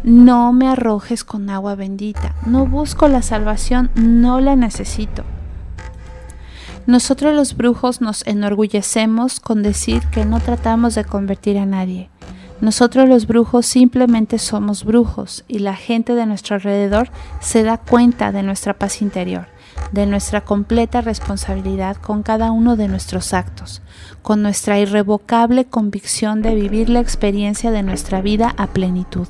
No 0.03 0.53
me 0.53 0.67
arrojes 0.67 1.23
con 1.23 1.49
agua 1.49 1.75
bendita. 1.75 2.35
No 2.45 2.65
busco 2.65 3.07
la 3.07 3.21
salvación, 3.21 3.89
no 3.95 4.41
la 4.41 4.55
necesito. 4.55 5.23
Nosotros 6.89 7.35
los 7.35 7.55
brujos 7.55 8.01
nos 8.01 8.25
enorgullecemos 8.25 9.39
con 9.39 9.61
decir 9.61 10.01
que 10.07 10.25
no 10.25 10.39
tratamos 10.39 10.95
de 10.95 11.05
convertir 11.05 11.59
a 11.59 11.67
nadie. 11.67 12.09
Nosotros 12.61 13.07
los 13.07 13.27
brujos 13.27 13.67
simplemente 13.67 14.39
somos 14.39 14.83
brujos 14.83 15.45
y 15.47 15.59
la 15.59 15.75
gente 15.75 16.15
de 16.15 16.25
nuestro 16.25 16.55
alrededor 16.55 17.11
se 17.41 17.61
da 17.61 17.77
cuenta 17.77 18.31
de 18.31 18.41
nuestra 18.41 18.73
paz 18.73 19.03
interior, 19.03 19.45
de 19.91 20.07
nuestra 20.07 20.43
completa 20.43 21.01
responsabilidad 21.01 21.95
con 21.97 22.23
cada 22.23 22.49
uno 22.49 22.75
de 22.75 22.87
nuestros 22.87 23.35
actos, 23.35 23.83
con 24.23 24.41
nuestra 24.41 24.79
irrevocable 24.79 25.65
convicción 25.65 26.41
de 26.41 26.55
vivir 26.55 26.89
la 26.89 27.01
experiencia 27.01 27.69
de 27.69 27.83
nuestra 27.83 28.23
vida 28.23 28.55
a 28.57 28.65
plenitud. 28.65 29.27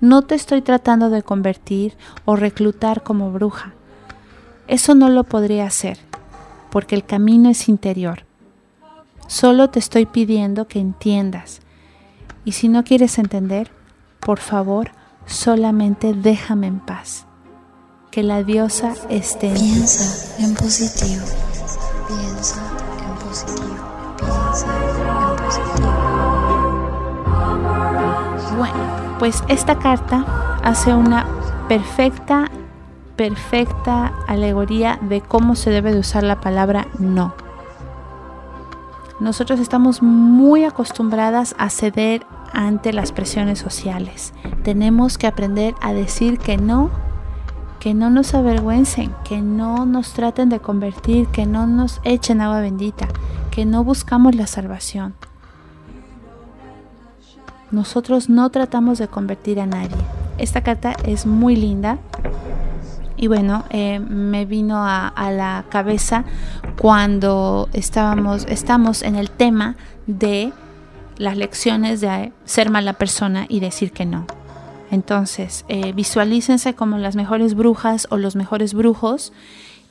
No 0.00 0.22
te 0.22 0.34
estoy 0.34 0.62
tratando 0.62 1.10
de 1.10 1.22
convertir 1.22 1.96
o 2.24 2.34
reclutar 2.34 3.04
como 3.04 3.30
bruja. 3.30 3.72
Eso 4.66 4.96
no 4.96 5.08
lo 5.10 5.22
podría 5.22 5.64
hacer, 5.64 6.05
porque 6.76 6.94
el 6.94 7.06
camino 7.06 7.48
es 7.48 7.70
interior. 7.70 8.26
Solo 9.28 9.70
te 9.70 9.78
estoy 9.78 10.04
pidiendo 10.04 10.68
que 10.68 10.78
entiendas 10.78 11.60
y 12.44 12.52
si 12.52 12.68
no 12.68 12.84
quieres 12.84 13.16
entender, 13.18 13.70
por 14.20 14.40
favor, 14.40 14.90
solamente 15.24 16.12
déjame 16.12 16.66
en 16.66 16.80
paz. 16.80 17.24
Que 18.10 18.22
la 18.22 18.42
diosa 18.42 18.92
esté 19.08 19.48
en 19.48 19.54
Piensa 19.54 20.44
en 20.44 20.54
positivo. 20.54 21.24
Piensa 22.08 22.60
en 23.08 23.26
positivo. 23.26 23.76
Piensa 24.18 24.66
en 25.30 25.36
positivo. 25.46 25.88
Bueno, 28.58 29.16
pues 29.18 29.42
esta 29.48 29.78
carta 29.78 30.58
hace 30.62 30.92
una 30.94 31.26
perfecta, 31.68 32.50
perfecta 33.16 34.12
alegoría 34.26 34.98
de 35.02 35.20
cómo 35.20 35.56
se 35.56 35.70
debe 35.70 35.92
de 35.92 36.00
usar 36.00 36.22
la 36.22 36.40
palabra 36.40 36.86
no. 36.98 37.34
Nosotros 39.18 39.60
estamos 39.60 40.02
muy 40.02 40.64
acostumbradas 40.64 41.54
a 41.58 41.70
ceder 41.70 42.26
ante 42.52 42.92
las 42.92 43.12
presiones 43.12 43.58
sociales. 43.58 44.34
Tenemos 44.62 45.16
que 45.16 45.26
aprender 45.26 45.74
a 45.80 45.94
decir 45.94 46.38
que 46.38 46.58
no, 46.58 46.90
que 47.80 47.94
no 47.94 48.10
nos 48.10 48.34
avergüencen, 48.34 49.14
que 49.24 49.40
no 49.40 49.86
nos 49.86 50.12
traten 50.12 50.50
de 50.50 50.60
convertir, 50.60 51.28
que 51.28 51.46
no 51.46 51.66
nos 51.66 52.00
echen 52.04 52.42
agua 52.42 52.60
bendita, 52.60 53.08
que 53.50 53.64
no 53.64 53.84
buscamos 53.84 54.34
la 54.34 54.46
salvación. 54.46 55.14
Nosotros 57.70 58.28
no 58.28 58.50
tratamos 58.50 58.98
de 58.98 59.08
convertir 59.08 59.60
a 59.60 59.66
nadie. 59.66 59.96
Esta 60.38 60.62
carta 60.62 60.94
es 61.04 61.26
muy 61.26 61.56
linda. 61.56 61.98
Y 63.16 63.28
bueno, 63.28 63.64
eh, 63.70 63.98
me 63.98 64.44
vino 64.44 64.84
a, 64.84 65.12
la 65.30 65.64
cabeza 65.68 66.24
cuando 66.78 67.68
estábamos, 67.72 68.44
estamos 68.48 69.02
en 69.02 69.16
el 69.16 69.30
tema 69.30 69.76
de 70.06 70.52
las 71.16 71.36
lecciones 71.36 72.00
de 72.00 72.32
ser 72.44 72.70
mala 72.70 72.92
persona 72.94 73.46
y 73.48 73.60
decir 73.60 73.92
que 73.92 74.04
no. 74.04 74.26
Entonces, 74.90 75.64
eh, 75.68 75.92
visualícense 75.92 76.74
como 76.74 76.98
las 76.98 77.16
mejores 77.16 77.54
brujas 77.54 78.06
o 78.10 78.16
los 78.16 78.36
mejores 78.36 78.74
brujos. 78.74 79.32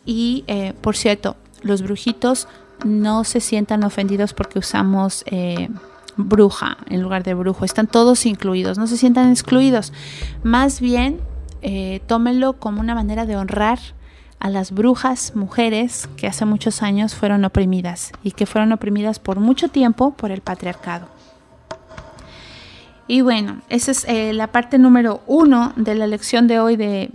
Y, 0.06 0.44
eh, 0.48 0.74
por 0.82 0.96
cierto, 0.96 1.36
los 1.62 1.82
brujitos 1.82 2.48
no 2.84 3.24
se 3.24 3.40
sientan 3.40 3.84
ofendidos 3.84 4.34
porque 4.34 4.60
usamos 4.60 5.24
eh, 5.28 5.70
bruja 6.18 6.78
en 6.90 7.02
lugar 7.02 7.24
de 7.24 7.34
brujo. 7.34 7.66
Están 7.66 7.88
todos 7.88 8.26
incluidos, 8.26 8.78
no 8.78 8.88
se 8.88 8.98
sientan 8.98 9.32
excluidos. 9.32 9.92
Más 10.44 10.80
bien, 10.80 11.20
eh, 11.68 12.00
tómenlo 12.06 12.54
como 12.54 12.80
una 12.80 12.94
manera 12.94 13.26
de 13.26 13.36
honrar 13.36 13.80
a 14.38 14.52
las 14.52 14.70
brujas 14.70 15.36
mujeres 15.36 16.08
que 16.16 16.28
hace 16.28 16.46
muchos 16.46 16.84
años 16.84 17.16
fueron 17.16 17.44
oprimidas 17.44 18.12
y 18.22 18.34
que 18.34 18.46
fueron 18.46 18.72
oprimidas 18.72 19.18
por 19.18 19.40
mucho 19.40 19.70
tiempo 19.70 20.12
por 20.12 20.30
el 20.30 20.42
patriarcado. 20.42 21.08
Y 23.08 23.22
bueno, 23.22 23.62
esa 23.70 23.90
es 23.90 24.06
eh, 24.08 24.32
la 24.34 24.46
parte 24.52 24.78
número 24.78 25.22
uno 25.26 25.74
de 25.76 25.96
la 25.96 26.06
lección 26.06 26.46
de 26.46 26.60
hoy 26.60 26.76
de 26.76 27.10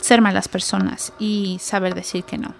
ser 0.00 0.20
malas 0.20 0.46
personas 0.46 1.12
y 1.18 1.58
saber 1.60 1.96
decir 1.96 2.22
que 2.22 2.38
no. 2.38 2.54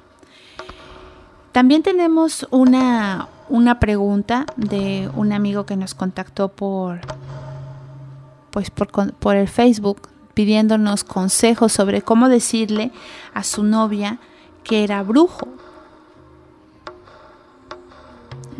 También 1.53 1.85
tenemos 1.85 2.49
una, 2.51 3.29
una 3.49 3.79
pregunta 3.79 4.45
de 4.57 5.09
un 5.15 5.33
amigo 5.33 5.67
que 5.67 5.77
nos 5.77 5.95
contactó 5.95 6.49
por, 6.49 6.99
pues 8.51 8.71
por, 8.71 9.13
por 9.15 9.37
el 9.37 9.47
Facebook 9.47 10.09
pidiéndonos 10.39 11.03
consejos 11.03 11.73
sobre 11.73 12.03
cómo 12.03 12.29
decirle 12.29 12.93
a 13.35 13.43
su 13.43 13.65
novia 13.65 14.21
que 14.63 14.85
era 14.85 15.03
brujo 15.03 15.49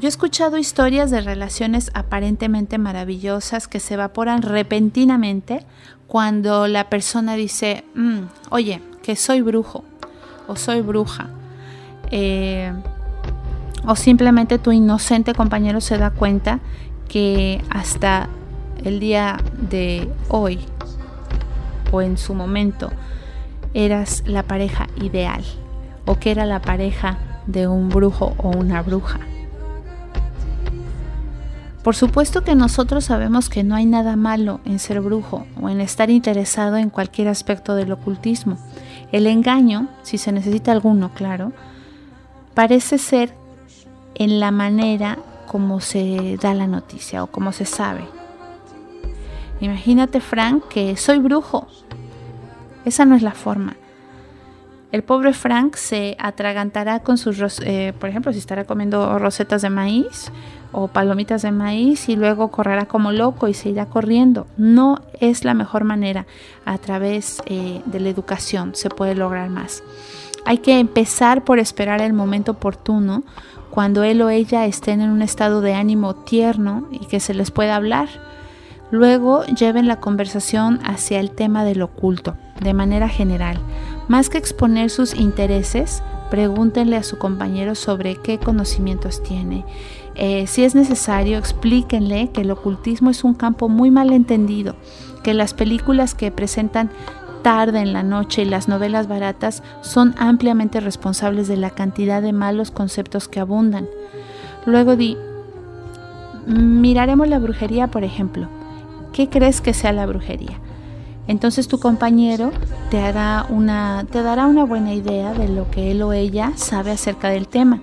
yo 0.01 0.07
he 0.07 0.09
escuchado 0.09 0.59
historias 0.59 1.13
de 1.13 1.21
relaciones 1.21 1.93
aparentemente 1.95 2.79
maravillosas 2.79 3.69
que 3.69 3.79
se 3.79 3.95
evaporan 3.95 4.43
repentinamente 4.43 5.67
cuando 6.09 6.67
la 6.67 6.89
persona 6.89 7.35
dice, 7.35 7.85
mm, 7.95 8.23
oye, 8.51 8.81
que 9.03 9.15
soy 9.15 9.43
brujo 9.43 9.85
o 10.49 10.57
soy 10.57 10.81
bruja. 10.81 11.31
Eh, 12.11 12.73
o 13.87 13.95
simplemente 13.95 14.59
tu 14.59 14.73
inocente 14.73 15.33
compañero 15.33 15.81
se 15.81 15.99
da 15.99 16.11
cuenta 16.11 16.59
que 17.09 17.63
hasta 17.71 18.29
el 18.85 18.99
día 18.99 19.39
de 19.69 20.09
hoy 20.29 20.61
o 21.91 22.03
en 22.03 22.19
su 22.19 22.35
momento 22.35 22.91
eras 23.75 24.23
la 24.27 24.43
pareja 24.43 24.87
ideal 24.97 25.45
o 26.07 26.19
que 26.19 26.31
era 26.31 26.47
la 26.47 26.61
pareja 26.61 27.19
de 27.47 27.67
un 27.67 27.89
brujo 27.89 28.35
o 28.39 28.51
una 28.51 28.83
bruja. 28.83 29.21
Por 31.83 31.95
supuesto 31.95 32.43
que 32.43 32.55
nosotros 32.55 33.05
sabemos 33.05 33.49
que 33.49 33.65
no 33.65 33.75
hay 33.75 33.87
nada 33.87 34.17
malo 34.17 34.61
en 34.65 34.79
ser 34.79 35.01
brujo 35.01 35.47
o 35.61 35.69
en 35.69 35.81
estar 35.81 36.11
interesado 36.11 36.77
en 36.77 36.91
cualquier 36.91 37.29
aspecto 37.29 37.75
del 37.75 37.93
ocultismo. 37.93 38.59
El 39.13 39.27
engaño, 39.27 39.89
si 40.03 40.19
se 40.19 40.33
necesita 40.33 40.73
alguno, 40.73 41.13
claro, 41.15 41.53
parece 42.55 42.99
ser 42.99 43.35
en 44.15 44.41
la 44.41 44.51
manera 44.51 45.19
como 45.47 45.81
se 45.81 46.37
da 46.43 46.53
la 46.53 46.67
noticia 46.67 47.23
o 47.23 47.29
como 47.29 47.53
se 47.53 47.65
sabe. 47.65 48.18
Imagínate, 49.61 50.21
Frank, 50.21 50.65
que 50.69 50.97
soy 50.97 51.19
brujo. 51.19 51.67
Esa 52.85 53.05
no 53.05 53.17
es 53.17 53.23
la 53.23 53.33
forma. 53.33 53.77
El 54.91 55.03
pobre 55.03 55.35
Frank 55.35 55.77
se 55.77 56.17
atragantará 56.19 57.01
con 57.01 57.19
sus, 57.19 57.61
eh, 57.61 57.93
por 57.99 58.09
ejemplo, 58.09 58.33
si 58.33 58.39
estará 58.39 58.65
comiendo 58.65 59.19
rosetas 59.19 59.61
de 59.61 59.69
maíz 59.69 60.33
o 60.73 60.89
palomitas 60.89 61.43
de 61.43 61.53
maíz 61.53 62.09
y 62.09 62.17
luego 62.17 62.49
correrá 62.49 62.87
como 62.87 63.13
loco 63.13 63.49
y 63.49 63.55
se 63.55 63.69
irá 63.69 63.87
corriendo. 63.87 64.47
No 64.57 65.03
es 65.21 65.45
la 65.45 65.53
mejor 65.53 65.85
manera. 65.85 66.27
A 66.65 66.79
través 66.79 67.43
eh, 67.45 67.83
de 67.85 68.01
la 68.01 68.09
educación 68.09 68.75
se 68.75 68.89
puede 68.89 69.15
lograr 69.15 69.51
más. 69.51 69.83
Hay 70.47 70.59
que 70.59 70.79
empezar 70.79 71.45
por 71.45 71.59
esperar 71.59 72.01
el 72.01 72.15
momento 72.15 72.53
oportuno 72.53 73.25
cuando 73.71 74.03
él 74.05 74.23
o 74.23 74.31
ella 74.31 74.65
estén 74.65 75.03
en 75.03 75.11
un 75.11 75.21
estado 75.21 75.61
de 75.61 75.75
ánimo 75.75 76.15
tierno 76.15 76.89
y 76.91 77.01
que 77.01 77.21
se 77.21 77.35
les 77.35 77.51
pueda 77.51 77.77
hablar. 77.77 78.09
Luego 78.91 79.45
lleven 79.45 79.87
la 79.87 80.01
conversación 80.01 80.81
hacia 80.85 81.21
el 81.21 81.31
tema 81.31 81.65
del 81.65 81.83
oculto, 81.83 82.37
de 82.61 82.75
manera 82.75 83.09
general. 83.09 83.59
Más 84.09 84.31
que 84.31 84.39
exponer 84.39 84.91
sus 84.91 85.15
intereses, 85.15 86.03
pregúntenle 86.31 86.97
a 86.97 87.03
su 87.03 87.19
compañero 87.19 87.75
sobre 87.75 88.17
qué 88.17 88.39
conocimientos 88.39 89.23
tiene 89.23 89.65
eh, 90.21 90.49
si 90.49 90.65
es 90.65 90.75
necesario, 90.75 91.39
explíquenle 91.39 92.31
que 92.33 92.41
el 92.41 92.51
ocultismo 92.51 93.09
es 93.09 93.23
un 93.23 93.35
campo 93.35 93.69
muy 93.69 93.93
mal 93.93 94.13
entendido, 94.13 94.75
que 95.23 95.33
las 95.33 95.55
películas 95.55 96.17
que 96.17 96.33
presentan 96.33 96.91
tarde 97.45 97.79
en 97.79 97.93
la 97.93 98.03
noche 98.03 98.43
y 98.43 98.45
las 98.45 98.67
novelas 98.67 99.07
baratas 99.07 99.63
son 99.81 100.17
ampliamente 100.19 100.81
responsables 100.81 101.47
de 101.47 101.57
la 101.57 101.71
cantidad 101.71 102.21
de 102.21 102.33
malos 102.33 102.73
conceptos 102.73 103.29
que 103.29 103.39
abundan. 103.39 103.87
Luego 104.67 104.97
di, 104.97 105.17
miraremos 106.47 107.29
la 107.29 107.39
brujería, 107.39 107.87
por 107.87 108.03
ejemplo. 108.03 108.49
¿Qué 109.13 109.29
crees 109.29 109.61
que 109.61 109.75
sea 109.75 109.93
la 109.93 110.07
brujería? 110.07 110.59
Entonces 111.27 111.69
tu 111.69 111.79
compañero 111.79 112.53
te, 112.91 113.01
hará 113.01 113.47
una, 113.51 114.07
te 114.11 114.23
dará 114.23 114.47
una 114.47 114.65
buena 114.65 114.95
idea 114.95 115.35
de 115.35 115.49
lo 115.49 115.71
que 115.71 115.91
él 115.91 116.03
o 116.03 116.13
ella 116.13 116.53
sabe 116.57 116.91
acerca 116.91 117.29
del 117.29 117.49
tema 117.49 117.81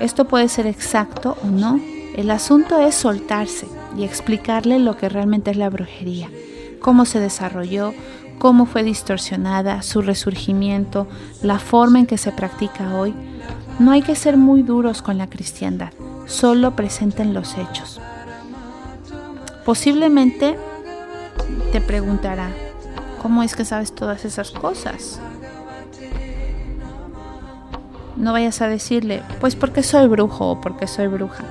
esto 0.00 0.26
puede 0.26 0.48
ser 0.48 0.66
exacto 0.66 1.36
o 1.42 1.46
no. 1.46 1.80
El 2.16 2.30
asunto 2.30 2.78
es 2.80 2.94
soltarse 2.94 3.66
y 3.96 4.04
explicarle 4.04 4.78
lo 4.78 4.96
que 4.96 5.08
realmente 5.08 5.50
es 5.50 5.56
la 5.56 5.70
brujería, 5.70 6.28
cómo 6.80 7.04
se 7.04 7.20
desarrolló, 7.20 7.94
cómo 8.38 8.66
fue 8.66 8.82
distorsionada, 8.82 9.82
su 9.82 10.02
resurgimiento, 10.02 11.06
la 11.42 11.58
forma 11.58 11.98
en 11.98 12.06
que 12.06 12.18
se 12.18 12.32
practica 12.32 12.94
hoy. 12.94 13.14
No 13.78 13.90
hay 13.90 14.02
que 14.02 14.16
ser 14.16 14.36
muy 14.36 14.62
duros 14.62 15.02
con 15.02 15.18
la 15.18 15.28
cristiandad, 15.28 15.92
solo 16.26 16.76
presenten 16.76 17.34
los 17.34 17.56
hechos. 17.56 18.00
Posiblemente 19.66 20.56
te 21.72 21.80
preguntará, 21.80 22.50
¿cómo 23.20 23.42
es 23.42 23.56
que 23.56 23.64
sabes 23.64 23.92
todas 23.92 24.24
esas 24.24 24.52
cosas? 24.52 25.20
No 28.16 28.32
vayas 28.32 28.62
a 28.62 28.68
decirle, 28.68 29.24
pues 29.40 29.56
porque 29.56 29.82
soy 29.82 30.06
brujo 30.06 30.52
o 30.52 30.60
porque 30.60 30.86
soy 30.86 31.08
bruja. 31.08 31.42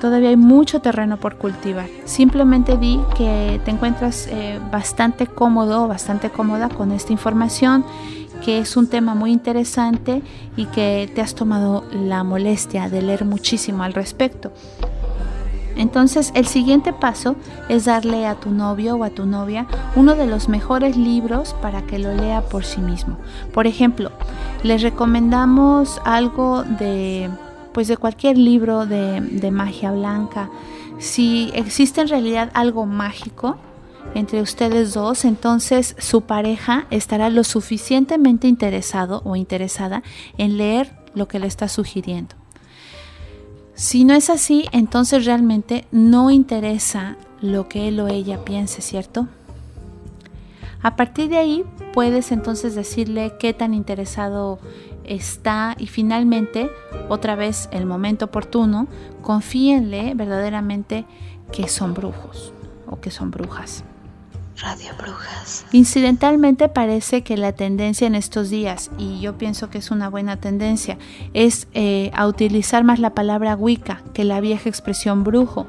Todavía 0.00 0.30
hay 0.30 0.38
mucho 0.38 0.80
terreno 0.80 1.18
por 1.18 1.36
cultivar. 1.36 1.86
Simplemente 2.06 2.78
di 2.78 2.98
que 3.14 3.60
te 3.62 3.70
encuentras 3.70 4.26
eh, 4.28 4.58
bastante 4.72 5.26
cómodo 5.26 5.86
bastante 5.86 6.30
cómoda 6.30 6.70
con 6.70 6.92
esta 6.92 7.12
información, 7.12 7.84
que 8.42 8.60
es 8.60 8.74
un 8.74 8.88
tema 8.88 9.14
muy 9.14 9.32
interesante 9.32 10.22
y 10.56 10.64
que 10.66 11.12
te 11.14 11.20
has 11.20 11.34
tomado 11.34 11.84
la 11.92 12.24
molestia 12.24 12.88
de 12.88 13.02
leer 13.02 13.26
muchísimo 13.26 13.82
al 13.82 13.92
respecto. 13.92 14.50
Entonces 15.76 16.32
el 16.34 16.46
siguiente 16.46 16.92
paso 16.92 17.36
es 17.68 17.84
darle 17.84 18.26
a 18.26 18.34
tu 18.34 18.50
novio 18.50 18.96
o 18.96 19.04
a 19.04 19.10
tu 19.10 19.26
novia 19.26 19.66
uno 19.96 20.14
de 20.14 20.26
los 20.26 20.48
mejores 20.48 20.96
libros 20.96 21.54
para 21.60 21.82
que 21.82 21.98
lo 21.98 22.14
lea 22.14 22.42
por 22.42 22.64
sí 22.64 22.80
mismo. 22.80 23.18
Por 23.52 23.66
ejemplo, 23.66 24.10
les 24.62 24.82
recomendamos 24.82 26.00
algo 26.04 26.62
de 26.64 27.30
pues 27.72 27.88
de 27.88 27.96
cualquier 27.96 28.38
libro 28.38 28.86
de, 28.86 29.20
de 29.20 29.50
magia 29.50 29.90
blanca. 29.90 30.48
Si 30.98 31.50
existe 31.54 32.00
en 32.00 32.08
realidad 32.08 32.50
algo 32.54 32.86
mágico, 32.86 33.58
entre 34.14 34.40
ustedes 34.40 34.94
dos, 34.94 35.24
entonces 35.24 35.96
su 35.98 36.22
pareja 36.22 36.86
estará 36.90 37.30
lo 37.30 37.42
suficientemente 37.42 38.46
interesado 38.46 39.22
o 39.24 39.34
interesada 39.34 40.04
en 40.38 40.56
leer 40.56 40.92
lo 41.14 41.26
que 41.26 41.40
le 41.40 41.48
está 41.48 41.68
sugiriendo. 41.68 42.36
Si 43.74 44.04
no 44.04 44.14
es 44.14 44.30
así, 44.30 44.66
entonces 44.70 45.24
realmente 45.24 45.84
no 45.90 46.30
interesa 46.30 47.16
lo 47.40 47.68
que 47.68 47.88
él 47.88 47.98
o 48.00 48.08
ella 48.08 48.44
piense, 48.44 48.80
¿cierto? 48.82 49.26
A 50.80 50.96
partir 50.96 51.28
de 51.28 51.38
ahí 51.38 51.64
puedes 51.92 52.30
entonces 52.30 52.74
decirle 52.74 53.34
qué 53.40 53.52
tan 53.52 53.74
interesado 53.74 54.58
está 55.02 55.74
y 55.78 55.86
finalmente, 55.88 56.70
otra 57.08 57.34
vez 57.34 57.68
el 57.72 57.84
momento 57.84 58.26
oportuno, 58.26 58.86
confíenle 59.22 60.14
verdaderamente 60.14 61.04
que 61.52 61.68
son 61.68 61.94
brujos 61.94 62.52
o 62.86 63.00
que 63.00 63.10
son 63.10 63.30
brujas. 63.30 63.84
Radio 64.58 64.90
Brujas. 64.96 65.66
Incidentalmente 65.72 66.68
parece 66.68 67.22
que 67.22 67.36
la 67.36 67.52
tendencia 67.52 68.06
en 68.06 68.14
estos 68.14 68.50
días, 68.50 68.90
y 68.98 69.20
yo 69.20 69.36
pienso 69.36 69.68
que 69.68 69.78
es 69.78 69.90
una 69.90 70.08
buena 70.08 70.36
tendencia, 70.36 70.96
es 71.32 71.66
eh, 71.74 72.10
a 72.14 72.26
utilizar 72.26 72.84
más 72.84 73.00
la 73.00 73.14
palabra 73.14 73.56
Wicca 73.56 74.02
que 74.12 74.24
la 74.24 74.40
vieja 74.40 74.68
expresión 74.68 75.24
brujo. 75.24 75.66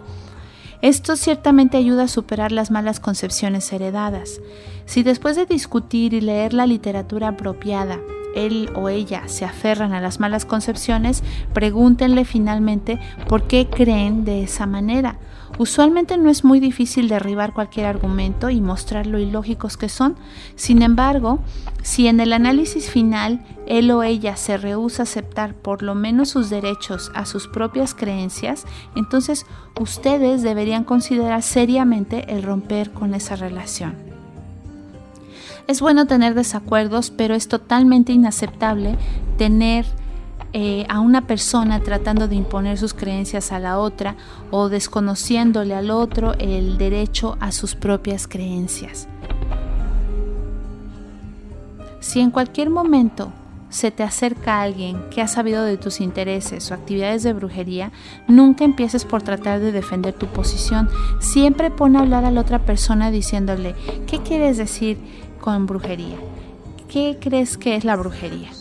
Esto 0.82 1.16
ciertamente 1.16 1.78
ayuda 1.78 2.04
a 2.04 2.08
superar 2.08 2.52
las 2.52 2.70
malas 2.70 3.00
concepciones 3.00 3.72
heredadas. 3.74 4.40
Si 4.86 5.02
después 5.02 5.36
de 5.36 5.48
discutir 5.48 6.14
y 6.14 6.22
leer 6.22 6.54
la 6.54 6.68
literatura 6.68 7.30
apropiada, 7.30 8.00
él 8.36 8.70
o 8.76 8.90
ella 8.90 9.24
se 9.28 9.46
aferran 9.46 9.94
a 9.94 10.02
las 10.02 10.20
malas 10.20 10.46
concepciones, 10.46 11.24
pregúntenle 11.54 12.26
finalmente 12.26 13.00
por 13.28 13.48
qué 13.48 13.68
creen 13.68 14.26
de 14.26 14.44
esa 14.44 14.68
manera 14.68 15.18
Usualmente 15.58 16.18
no 16.18 16.30
es 16.30 16.44
muy 16.44 16.60
difícil 16.60 17.08
derribar 17.08 17.54
cualquier 17.54 17.86
argumento 17.86 18.50
y 18.50 18.60
mostrar 18.60 19.08
lo 19.08 19.20
ilógicos 19.20 19.78
que 19.78 19.88
son. 19.88 20.18
Sin 20.56 20.82
embargo, 20.82 21.40
si 21.82 22.08
en 22.08 22.20
el 22.20 22.34
análisis 22.34 22.90
final 22.90 23.46
él 23.66 23.90
o 23.92 24.04
ella 24.04 24.36
se 24.36 24.58
rehúsa 24.58 25.04
a 25.04 25.06
aceptar 25.06 25.54
por 25.54 25.82
lo 25.82 25.96
menos 25.96 26.30
sus 26.30 26.50
derechos 26.50 27.10
a 27.16 27.26
sus 27.26 27.48
propias 27.48 27.94
creencias, 27.94 28.66
entonces 28.98 29.46
ustedes 29.80 30.42
deberían 30.42 30.84
considerar 30.84 31.42
seriamente 31.42 32.34
el 32.34 32.44
romper 32.44 32.92
con 32.92 33.14
esa 33.14 33.38
relación. 33.38 33.96
Es 35.68 35.80
bueno 35.80 36.06
tener 36.06 36.36
desacuerdos, 36.36 37.12
pero 37.12 37.34
es 37.34 37.48
totalmente 37.48 38.12
inaceptable 38.12 38.98
tener 39.38 39.86
eh, 40.58 40.86
a 40.88 41.02
una 41.02 41.28
persona 41.28 41.82
tratando 41.82 42.30
de 42.30 42.36
imponer 42.36 42.78
sus 42.78 42.94
creencias 42.94 43.52
a 43.52 43.60
la 43.60 43.78
otra 43.78 44.16
o 44.52 44.70
desconociéndole 44.70 45.76
al 45.76 45.92
otro 45.92 46.34
el 46.40 46.78
derecho 46.78 47.36
a 47.42 47.52
sus 47.52 47.76
propias 47.76 48.26
creencias. 48.26 49.10
Si 52.00 52.22
en 52.22 52.32
cualquier 52.32 52.70
momento 52.70 53.34
se 53.68 53.92
te 53.92 54.04
acerca 54.04 54.62
alguien 54.62 55.04
que 55.10 55.22
ha 55.22 55.28
sabido 55.28 55.66
de 55.66 55.76
tus 55.76 56.00
intereses 56.00 56.72
o 56.72 56.74
actividades 56.74 57.24
de 57.24 57.34
brujería, 57.34 57.92
nunca 58.30 58.64
empieces 58.64 59.04
por 59.04 59.24
tratar 59.24 59.60
de 59.60 59.74
defender 59.74 60.14
tu 60.14 60.28
posición. 60.28 60.88
Siempre 61.20 61.70
pon 61.70 61.98
a 61.98 62.00
hablar 62.00 62.24
a 62.24 62.32
la 62.32 62.40
otra 62.40 62.60
persona 62.60 63.12
diciéndole, 63.12 63.76
¿qué 64.08 64.20
quieres 64.20 64.56
decir 64.56 65.00
con 65.42 65.66
brujería? 65.66 66.16
¿Qué 66.88 67.18
crees 67.20 67.58
que 67.58 67.76
es 67.76 67.84
la 67.84 67.98
brujería? 67.98 68.52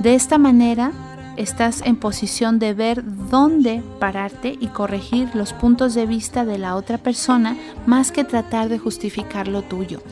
De 0.00 0.14
esta 0.14 0.38
manera 0.38 0.92
estás 1.36 1.82
en 1.82 1.96
posición 1.96 2.58
de 2.58 2.72
ver 2.72 3.02
dónde 3.28 3.82
pararte 3.98 4.56
y 4.58 4.68
corregir 4.68 5.28
los 5.34 5.52
puntos 5.52 5.92
de 5.92 6.06
vista 6.06 6.46
de 6.46 6.56
la 6.56 6.74
otra 6.74 6.96
persona 6.96 7.58
más 7.84 8.10
que 8.10 8.24
tratar 8.24 8.70
de 8.70 8.78
justificar 8.78 9.46
lo 9.46 9.60
tuyo. 9.60 10.02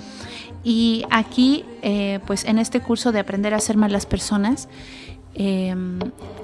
Y 0.62 1.04
aquí, 1.10 1.64
eh, 1.80 2.20
pues 2.26 2.44
en 2.44 2.58
este 2.58 2.80
curso 2.80 3.12
de 3.12 3.20
aprender 3.20 3.54
a 3.54 3.60
ser 3.60 3.78
malas 3.78 4.04
personas, 4.04 4.68
em, 5.34 5.98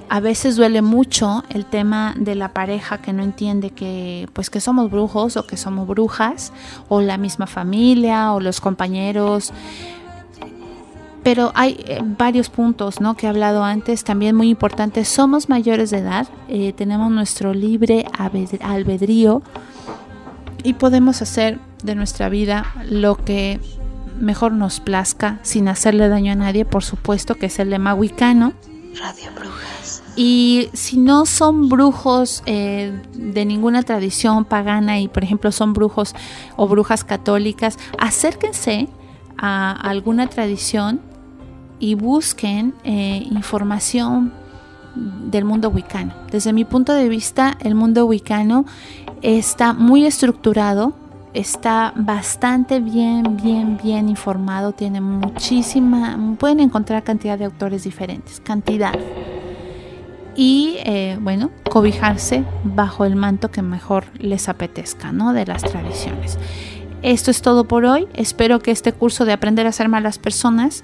a 0.09 0.19
veces 0.19 0.55
duele 0.55 0.81
mucho 0.81 1.43
el 1.49 1.65
tema 1.65 2.15
de 2.17 2.33
la 2.33 2.51
pareja 2.51 2.99
que 2.99 3.13
no 3.13 3.21
entiende 3.21 3.69
que 3.71 4.27
pues 4.33 4.49
que 4.49 4.61
somos 4.61 4.89
brujos 4.89 5.37
o 5.37 5.45
que 5.45 5.57
somos 5.57 5.87
brujas 5.87 6.51
o 6.89 7.01
la 7.01 7.17
misma 7.17 7.45
familia 7.45 8.31
o 8.33 8.39
los 8.39 8.59
compañeros 8.61 9.51
pero 11.25 11.51
hay 11.55 11.83
eh, 11.87 12.01
varios 12.03 12.49
puntos 12.51 13.01
¿no? 13.01 13.17
que 13.17 13.25
he 13.25 13.29
hablado 13.29 13.63
antes, 13.63 14.03
también 14.03 14.35
muy 14.35 14.47
importantes. 14.47 15.07
Somos 15.07 15.49
mayores 15.49 15.89
de 15.89 15.97
edad, 15.97 16.27
eh, 16.49 16.71
tenemos 16.71 17.11
nuestro 17.11 17.51
libre 17.51 18.05
albedrío 18.61 19.41
y 20.61 20.73
podemos 20.73 21.23
hacer 21.23 21.59
de 21.81 21.95
nuestra 21.95 22.29
vida 22.29 22.75
lo 22.87 23.15
que 23.15 23.59
mejor 24.19 24.51
nos 24.51 24.79
plazca 24.79 25.39
sin 25.41 25.67
hacerle 25.67 26.09
daño 26.09 26.33
a 26.33 26.35
nadie, 26.35 26.63
por 26.63 26.83
supuesto, 26.83 27.33
que 27.33 27.47
es 27.47 27.57
el 27.57 27.71
lema 27.71 27.95
wicano. 27.95 28.53
Radio 28.99 29.31
Brujas. 29.35 30.03
Y 30.15 30.69
si 30.73 30.97
no 30.97 31.25
son 31.25 31.69
brujos 31.69 32.43
eh, 32.45 33.01
de 33.15 33.45
ninguna 33.45 33.81
tradición 33.81 34.45
pagana 34.45 34.99
y, 34.99 35.07
por 35.07 35.23
ejemplo, 35.23 35.51
son 35.51 35.73
brujos 35.73 36.13
o 36.55 36.67
brujas 36.67 37.03
católicas, 37.03 37.79
acérquense 37.97 38.89
a 39.39 39.71
alguna 39.71 40.27
tradición 40.27 41.01
y 41.79 41.95
busquen 41.95 42.73
eh, 42.83 43.25
información 43.31 44.31
del 44.95 45.45
mundo 45.45 45.69
wicano. 45.69 46.13
Desde 46.31 46.53
mi 46.53 46.65
punto 46.65 46.93
de 46.93 47.09
vista, 47.09 47.57
el 47.61 47.75
mundo 47.75 48.05
wicano 48.05 48.65
está 49.21 49.73
muy 49.73 50.05
estructurado, 50.05 50.93
está 51.33 51.93
bastante 51.95 52.79
bien, 52.79 53.37
bien, 53.41 53.77
bien 53.81 54.07
informado, 54.07 54.71
tiene 54.71 55.01
muchísima, 55.01 56.17
pueden 56.39 56.61
encontrar 56.61 57.03
cantidad 57.03 57.37
de 57.37 57.45
autores 57.45 57.83
diferentes, 57.83 58.39
cantidad. 58.39 58.93
Y 60.37 60.77
eh, 60.83 61.17
bueno, 61.21 61.49
cobijarse 61.69 62.43
bajo 62.63 63.05
el 63.05 63.15
manto 63.15 63.51
que 63.51 63.61
mejor 63.61 64.05
les 64.17 64.49
apetezca, 64.49 65.11
¿no? 65.11 65.33
De 65.33 65.45
las 65.45 65.63
tradiciones. 65.63 66.37
Esto 67.01 67.31
es 67.31 67.41
todo 67.41 67.65
por 67.65 67.85
hoy. 67.85 68.07
Espero 68.15 68.59
que 68.59 68.71
este 68.71 68.91
curso 68.91 69.25
de 69.25 69.33
aprender 69.33 69.67
a 69.67 69.71
ser 69.71 69.87
malas 69.87 70.17
personas 70.17 70.83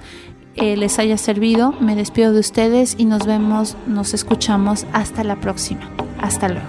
eh, 0.56 0.76
les 0.78 1.00
haya 1.00 1.18
servido. 1.18 1.74
Me 1.80 1.96
despido 1.96 2.34
de 2.34 2.40
ustedes 2.40 2.96
y 2.98 3.06
nos 3.06 3.26
vemos, 3.26 3.76
nos 3.88 4.14
escuchamos 4.14 4.86
hasta 4.94 5.24
la 5.24 5.38
próxima. 5.38 5.90
Hasta 6.20 6.50
luego. 6.50 6.68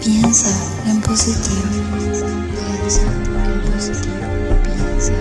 Piensa 0.00 0.50
en 0.88 1.00
positivo. 1.00 1.62
Piensa 1.98 3.02
en 3.02 3.60
positivo. 3.72 4.14
Piensa 4.62 5.12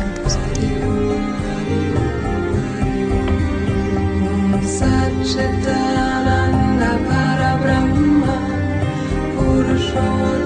en 0.00 0.08
positivo. 0.22 0.86
Satchitananda 4.78 6.90
Parabrahma 7.08 8.36
Purushottama 9.34 10.37